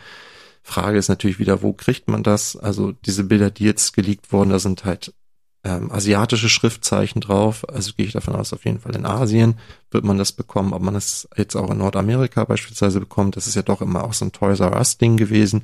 Frage 0.63 0.99
ist 0.99 1.09
natürlich 1.09 1.39
wieder, 1.39 1.63
wo 1.63 1.73
kriegt 1.73 2.09
man 2.09 2.25
das? 2.25 2.57
Also 2.57 2.93
diese 2.93 3.25
Bilder, 3.25 3.51
die 3.51 3.65
jetzt 3.65 3.93
geleakt 3.93 4.33
wurden, 4.33 4.51
da 4.51 4.59
sind 4.59 4.85
halt 4.85 5.15
ähm, 5.63 5.93
asiatische 5.93 6.49
Schriftzeichen 6.49 7.21
drauf. 7.21 7.69
Also 7.69 7.93
gehe 7.97 8.07
ich 8.07 8.13
davon 8.13 8.35
aus, 8.35 8.53
auf 8.53 8.65
jeden 8.65 8.81
Fall 8.81 8.97
in 8.97 9.07
Asien 9.07 9.59
wird 9.91 10.05
man 10.05 10.19
das 10.19 10.33
bekommen. 10.33 10.73
Ob 10.73 10.83
man 10.83 10.97
es 10.97 11.29
jetzt 11.37 11.55
auch 11.55 11.71
in 11.71 11.79
Nordamerika 11.79 12.45
beispielsweise 12.45 12.99
bekommt, 12.99 13.37
das 13.37 13.47
ist 13.47 13.55
ja 13.55 13.63
doch 13.63 13.81
immer 13.81 14.05
auch 14.05 14.13
so 14.13 14.25
ein 14.25 14.33
Toys 14.33 14.61
R 14.61 14.77
Us 14.77 14.99
Ding 14.99 15.17
gewesen. 15.17 15.63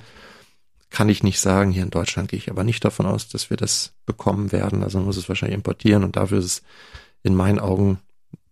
Kann 0.92 1.08
ich 1.08 1.22
nicht 1.22 1.40
sagen. 1.40 1.72
Hier 1.72 1.84
in 1.84 1.90
Deutschland 1.90 2.28
gehe 2.28 2.38
ich 2.38 2.50
aber 2.50 2.64
nicht 2.64 2.84
davon 2.84 3.06
aus, 3.06 3.26
dass 3.26 3.48
wir 3.48 3.56
das 3.56 3.94
bekommen 4.04 4.52
werden. 4.52 4.84
Also 4.84 4.98
man 4.98 5.06
muss 5.06 5.16
es 5.16 5.26
wahrscheinlich 5.26 5.56
importieren 5.56 6.04
und 6.04 6.16
dafür 6.16 6.38
ist 6.38 6.44
es 6.44 6.62
in 7.22 7.34
meinen 7.34 7.58
Augen, 7.58 7.98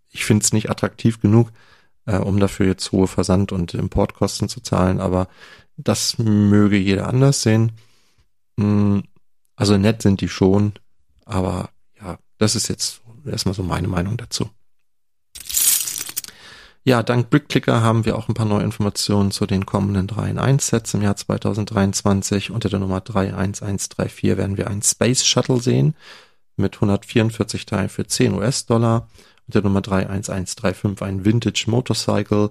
ich 0.09 0.25
finde 0.25 0.43
es 0.43 0.55
nicht 0.55 0.71
attraktiv 0.71 1.21
genug, 1.21 1.53
äh, 2.07 2.17
um 2.17 2.41
dafür 2.41 2.65
jetzt 2.65 2.93
hohe 2.93 3.09
Versand- 3.09 3.53
und 3.53 3.75
Importkosten 3.75 4.49
zu 4.49 4.63
zahlen. 4.63 5.01
Aber 5.01 5.29
das 5.77 6.17
möge 6.17 6.79
jeder 6.79 7.09
anders 7.09 7.43
sehen. 7.43 7.73
Mm, 8.57 9.01
also 9.55 9.77
nett 9.77 10.01
sind 10.01 10.23
die 10.23 10.31
schon, 10.31 10.73
aber 11.27 11.69
ja, 12.01 12.19
das 12.39 12.55
ist 12.57 12.69
jetzt 12.69 13.03
erstmal 13.27 13.55
so 13.55 13.63
meine 13.63 13.89
Meinung 13.89 14.17
dazu. 14.17 14.49
Ja, 16.83 17.03
dank 17.03 17.29
BrickClicker 17.29 17.83
haben 17.83 18.07
wir 18.07 18.17
auch 18.17 18.29
ein 18.29 18.35
paar 18.35 18.47
neue 18.47 18.63
Informationen 18.63 19.31
zu 19.31 19.45
den 19.45 19.67
kommenden 19.67 20.07
3 20.07 20.31
in 20.31 20.39
1 20.39 20.67
Sets 20.67 20.95
im 20.95 21.03
Jahr 21.03 21.15
2023. 21.15 22.51
Unter 22.51 22.71
der 22.71 22.79
Nummer 22.79 23.03
31134 23.05 24.39
werden 24.39 24.57
wir 24.57 24.69
einen 24.69 24.81
Space 24.81 25.27
Shuttle 25.27 25.61
sehen 25.61 25.95
mit 26.57 26.77
144 26.77 27.67
Teilen 27.67 27.91
für 27.91 28.07
10 28.07 28.33
US-Dollar. 28.33 29.09
Unter 29.47 29.61
der 29.61 29.69
Nummer 29.69 29.83
31135 29.83 31.03
ein 31.03 31.25
Vintage 31.27 31.65
Motorcycle, 31.67 32.51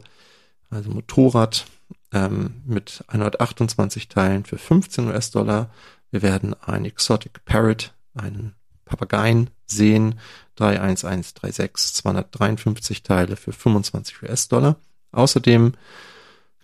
also 0.70 0.92
Motorrad 0.92 1.66
ähm, 2.14 2.62
mit 2.66 3.04
128 3.08 4.10
Teilen 4.10 4.46
für 4.46 4.60
15 4.60 5.08
US-Dollar. 5.08 5.72
Wir 6.12 6.22
werden 6.22 6.54
ein 6.62 6.86
Exotic 6.86 7.44
Parrot, 7.46 7.96
einen 8.14 8.54
Papageien 8.86 9.50
sehen 9.72 10.20
31136, 10.56 11.96
253 11.96 13.04
Teile 13.04 13.36
für 13.36 13.54
25 13.54 14.24
US-Dollar. 14.24 14.76
Außerdem 15.12 15.74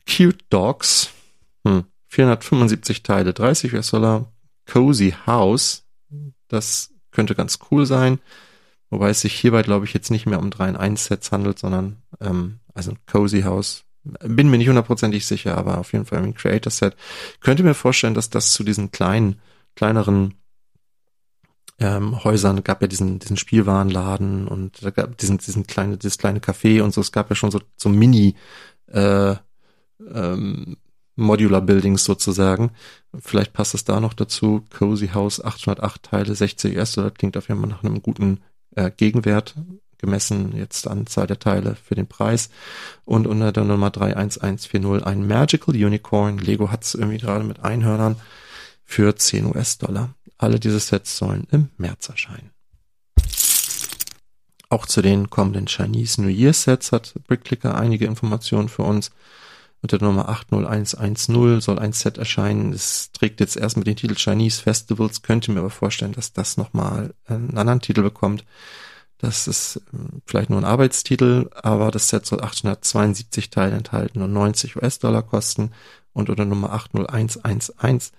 Cute 0.07 0.45
Dogs, 0.49 1.09
hm, 1.65 1.85
475 2.07 3.03
Teile, 3.03 3.33
30 3.33 3.73
US-Dollar. 3.73 4.31
Cozy 4.67 5.15
House, 5.25 5.83
das 6.47 6.91
könnte 7.11 7.35
ganz 7.35 7.59
cool 7.69 7.85
sein. 7.85 8.19
Wobei 8.89 9.09
es 9.09 9.21
sich 9.21 9.33
hierbei, 9.33 9.63
glaube 9.63 9.85
ich, 9.85 9.93
jetzt 9.93 10.11
nicht 10.11 10.25
mehr 10.25 10.39
um 10.39 10.51
3 10.51 10.69
in 10.69 10.75
1 10.75 11.05
Sets 11.05 11.31
handelt, 11.31 11.59
sondern 11.59 11.97
ähm, 12.21 12.59
also 12.73 12.93
Cozy 13.07 13.41
House. 13.41 13.83
Bin 14.03 14.49
mir 14.49 14.57
nicht 14.57 14.69
hundertprozentig 14.69 15.25
sicher, 15.25 15.57
aber 15.57 15.79
auf 15.79 15.91
jeden 15.93 16.05
Fall 16.05 16.19
ein 16.19 16.35
Creator 16.35 16.71
Set. 16.71 16.95
Könnte 17.39 17.63
mir 17.63 17.73
vorstellen, 17.73 18.13
dass 18.13 18.29
das 18.29 18.53
zu 18.53 18.63
diesen 18.63 18.91
kleinen, 18.91 19.41
kleineren 19.75 20.35
ähm, 21.79 22.23
Häusern, 22.23 22.63
gab 22.63 22.81
ja 22.81 22.87
diesen, 22.87 23.19
diesen 23.19 23.37
Spielwarenladen 23.37 24.47
und 24.47 24.83
da 24.83 24.91
gab 24.91 25.17
diesen, 25.17 25.37
diesen 25.37 25.67
kleine, 25.67 25.97
dieses 25.97 26.17
kleine 26.17 26.39
Café 26.39 26.81
und 26.81 26.93
so. 26.93 27.01
Es 27.01 27.11
gab 27.11 27.29
ja 27.29 27.35
schon 27.35 27.51
so, 27.51 27.61
so 27.75 27.89
Mini 27.89 28.35
äh, 28.87 29.35
ähm, 30.13 30.77
Modular 31.15 31.61
Buildings 31.61 32.03
sozusagen. 32.03 32.71
Vielleicht 33.19 33.53
passt 33.53 33.73
es 33.73 33.85
da 33.85 33.99
noch 33.99 34.13
dazu. 34.13 34.65
Cozy 34.77 35.09
House 35.09 35.43
808 35.43 36.03
Teile, 36.03 36.35
60 36.35 36.75
erste, 36.75 37.03
das 37.03 37.13
klingt 37.13 37.37
auf 37.37 37.47
jeden 37.47 37.61
Fall 37.61 37.69
nach 37.69 37.83
einem 37.83 38.01
guten 38.01 38.41
äh, 38.75 38.91
Gegenwert 38.91 39.55
gemessen 39.97 40.55
jetzt 40.55 40.87
Anzahl 40.87 41.27
der 41.27 41.39
Teile 41.39 41.75
für 41.75 41.95
den 41.95 42.07
Preis. 42.07 42.49
Und 43.05 43.27
unter 43.27 43.51
der 43.51 43.63
Nummer 43.63 43.91
31140 43.91 45.05
ein 45.05 45.27
Magical 45.27 45.75
Unicorn. 45.75 46.37
Lego 46.37 46.71
hat 46.71 46.83
es 46.83 46.95
irgendwie 46.95 47.17
gerade 47.17 47.43
mit 47.43 47.63
Einhörnern 47.63 48.17
für 48.83 49.15
10 49.15 49.45
US-Dollar. 49.45 50.14
Alle 50.37 50.59
diese 50.59 50.79
Sets 50.79 51.17
sollen 51.17 51.47
im 51.51 51.69
März 51.77 52.09
erscheinen. 52.09 52.51
Auch 54.69 54.85
zu 54.85 55.01
den 55.01 55.29
kommenden 55.29 55.67
Chinese 55.67 56.21
New 56.21 56.29
Year 56.29 56.53
Sets 56.53 56.91
hat 56.91 57.13
BrickClicker 57.27 57.75
einige 57.75 58.05
Informationen 58.05 58.67
für 58.67 58.83
uns. 58.83 59.11
Unter 59.81 59.99
der 59.99 60.07
Nummer 60.07 60.27
80110 60.29 61.61
soll 61.61 61.77
ein 61.77 61.93
Set 61.93 62.17
erscheinen. 62.17 62.73
Es 62.73 63.11
trägt 63.11 63.39
jetzt 63.39 63.55
erstmal 63.55 63.83
den 63.83 63.95
Titel 63.95 64.15
Chinese 64.15 64.61
Festivals, 64.61 65.21
könnte 65.21 65.51
mir 65.51 65.59
aber 65.59 65.69
vorstellen, 65.69 66.13
dass 66.13 66.33
das 66.33 66.57
nochmal 66.57 67.13
einen 67.25 67.57
anderen 67.57 67.81
Titel 67.81 68.01
bekommt. 68.01 68.45
Das 69.19 69.47
ist 69.47 69.81
ähm, 69.93 70.21
vielleicht 70.25 70.49
nur 70.49 70.59
ein 70.59 70.65
Arbeitstitel, 70.65 71.49
aber 71.53 71.91
das 71.91 72.09
Set 72.09 72.25
soll 72.25 72.41
872 72.41 73.49
Teile 73.49 73.75
enthalten 73.75 74.21
und 74.21 74.33
90 74.33 74.75
US-Dollar 74.75 75.23
kosten. 75.23 75.71
Und 76.13 76.29
unter 76.29 76.45
Nummer 76.45 76.73
80111 76.73 78.11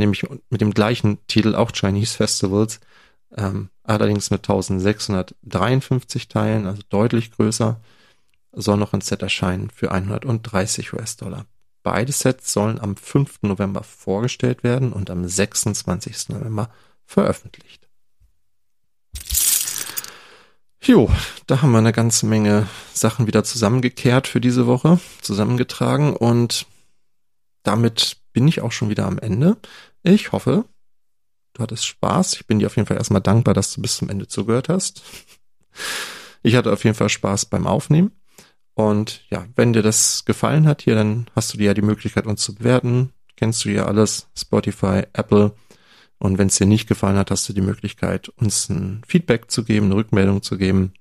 nämlich 0.00 0.26
mit 0.48 0.60
dem 0.60 0.74
gleichen 0.74 1.24
Titel 1.28 1.54
auch 1.54 1.70
Chinese 1.72 2.16
Festivals, 2.16 2.80
ähm, 3.36 3.70
allerdings 3.84 4.30
mit 4.30 4.40
1653 4.40 6.26
Teilen, 6.28 6.66
also 6.66 6.82
deutlich 6.88 7.30
größer, 7.30 7.80
soll 8.52 8.76
noch 8.76 8.92
ein 8.92 9.00
Set 9.00 9.22
erscheinen 9.22 9.70
für 9.70 9.92
130 9.92 10.92
US-Dollar. 10.92 11.46
Beide 11.82 12.12
Sets 12.12 12.52
sollen 12.52 12.78
am 12.80 12.96
5. 12.96 13.42
November 13.42 13.82
vorgestellt 13.82 14.64
werden 14.64 14.92
und 14.92 15.08
am 15.08 15.26
26. 15.26 16.30
November 16.30 16.68
veröffentlicht. 17.06 17.88
Jo, 20.82 21.10
da 21.46 21.62
haben 21.62 21.72
wir 21.72 21.78
eine 21.78 21.92
ganze 21.92 22.26
Menge 22.26 22.66
Sachen 22.92 23.26
wieder 23.26 23.44
zusammengekehrt 23.44 24.26
für 24.26 24.40
diese 24.40 24.66
Woche, 24.66 24.98
zusammengetragen 25.20 26.16
und 26.16 26.66
damit 27.62 28.16
bin 28.32 28.48
ich 28.48 28.60
auch 28.60 28.72
schon 28.72 28.88
wieder 28.88 29.06
am 29.06 29.18
Ende. 29.18 29.56
Ich 30.02 30.32
hoffe, 30.32 30.64
du 31.52 31.62
hattest 31.62 31.86
Spaß. 31.86 32.34
Ich 32.34 32.46
bin 32.46 32.58
dir 32.58 32.66
auf 32.66 32.76
jeden 32.76 32.86
Fall 32.86 32.96
erstmal 32.96 33.20
dankbar, 33.20 33.54
dass 33.54 33.72
du 33.72 33.82
bis 33.82 33.96
zum 33.96 34.08
Ende 34.08 34.26
zugehört 34.26 34.68
hast. 34.68 35.02
Ich 36.42 36.56
hatte 36.56 36.72
auf 36.72 36.84
jeden 36.84 36.96
Fall 36.96 37.08
Spaß 37.08 37.46
beim 37.46 37.66
Aufnehmen. 37.66 38.12
Und 38.74 39.26
ja, 39.30 39.46
wenn 39.56 39.72
dir 39.72 39.82
das 39.82 40.24
gefallen 40.24 40.66
hat 40.66 40.82
hier, 40.82 40.94
dann 40.94 41.26
hast 41.36 41.52
du 41.52 41.58
dir 41.58 41.66
ja 41.66 41.74
die 41.74 41.82
Möglichkeit, 41.82 42.26
uns 42.26 42.42
zu 42.42 42.54
bewerten. 42.54 43.12
Kennst 43.36 43.64
du 43.64 43.70
ja 43.70 43.86
alles, 43.86 44.28
Spotify, 44.36 45.02
Apple. 45.12 45.54
Und 46.18 46.38
wenn 46.38 46.48
es 46.48 46.56
dir 46.56 46.66
nicht 46.66 46.88
gefallen 46.88 47.16
hat, 47.16 47.30
hast 47.30 47.48
du 47.48 47.52
die 47.52 47.60
Möglichkeit, 47.60 48.28
uns 48.30 48.68
ein 48.68 49.02
Feedback 49.06 49.50
zu 49.50 49.64
geben, 49.64 49.86
eine 49.86 49.96
Rückmeldung 49.96 50.42
zu 50.42 50.56
geben. 50.56 50.92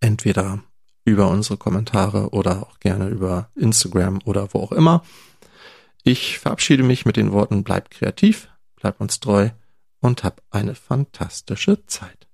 Entweder 0.00 0.62
über 1.04 1.28
unsere 1.28 1.56
Kommentare 1.56 2.30
oder 2.30 2.62
auch 2.62 2.80
gerne 2.80 3.08
über 3.08 3.50
Instagram 3.54 4.20
oder 4.24 4.52
wo 4.52 4.60
auch 4.60 4.72
immer. 4.72 5.04
Ich 6.08 6.38
verabschiede 6.38 6.84
mich 6.84 7.04
mit 7.04 7.16
den 7.16 7.32
Worten, 7.32 7.64
bleib 7.64 7.90
kreativ, 7.90 8.48
bleib 8.76 9.00
uns 9.00 9.18
treu 9.18 9.50
und 9.98 10.22
hab 10.22 10.40
eine 10.52 10.76
fantastische 10.76 11.84
Zeit. 11.86 12.25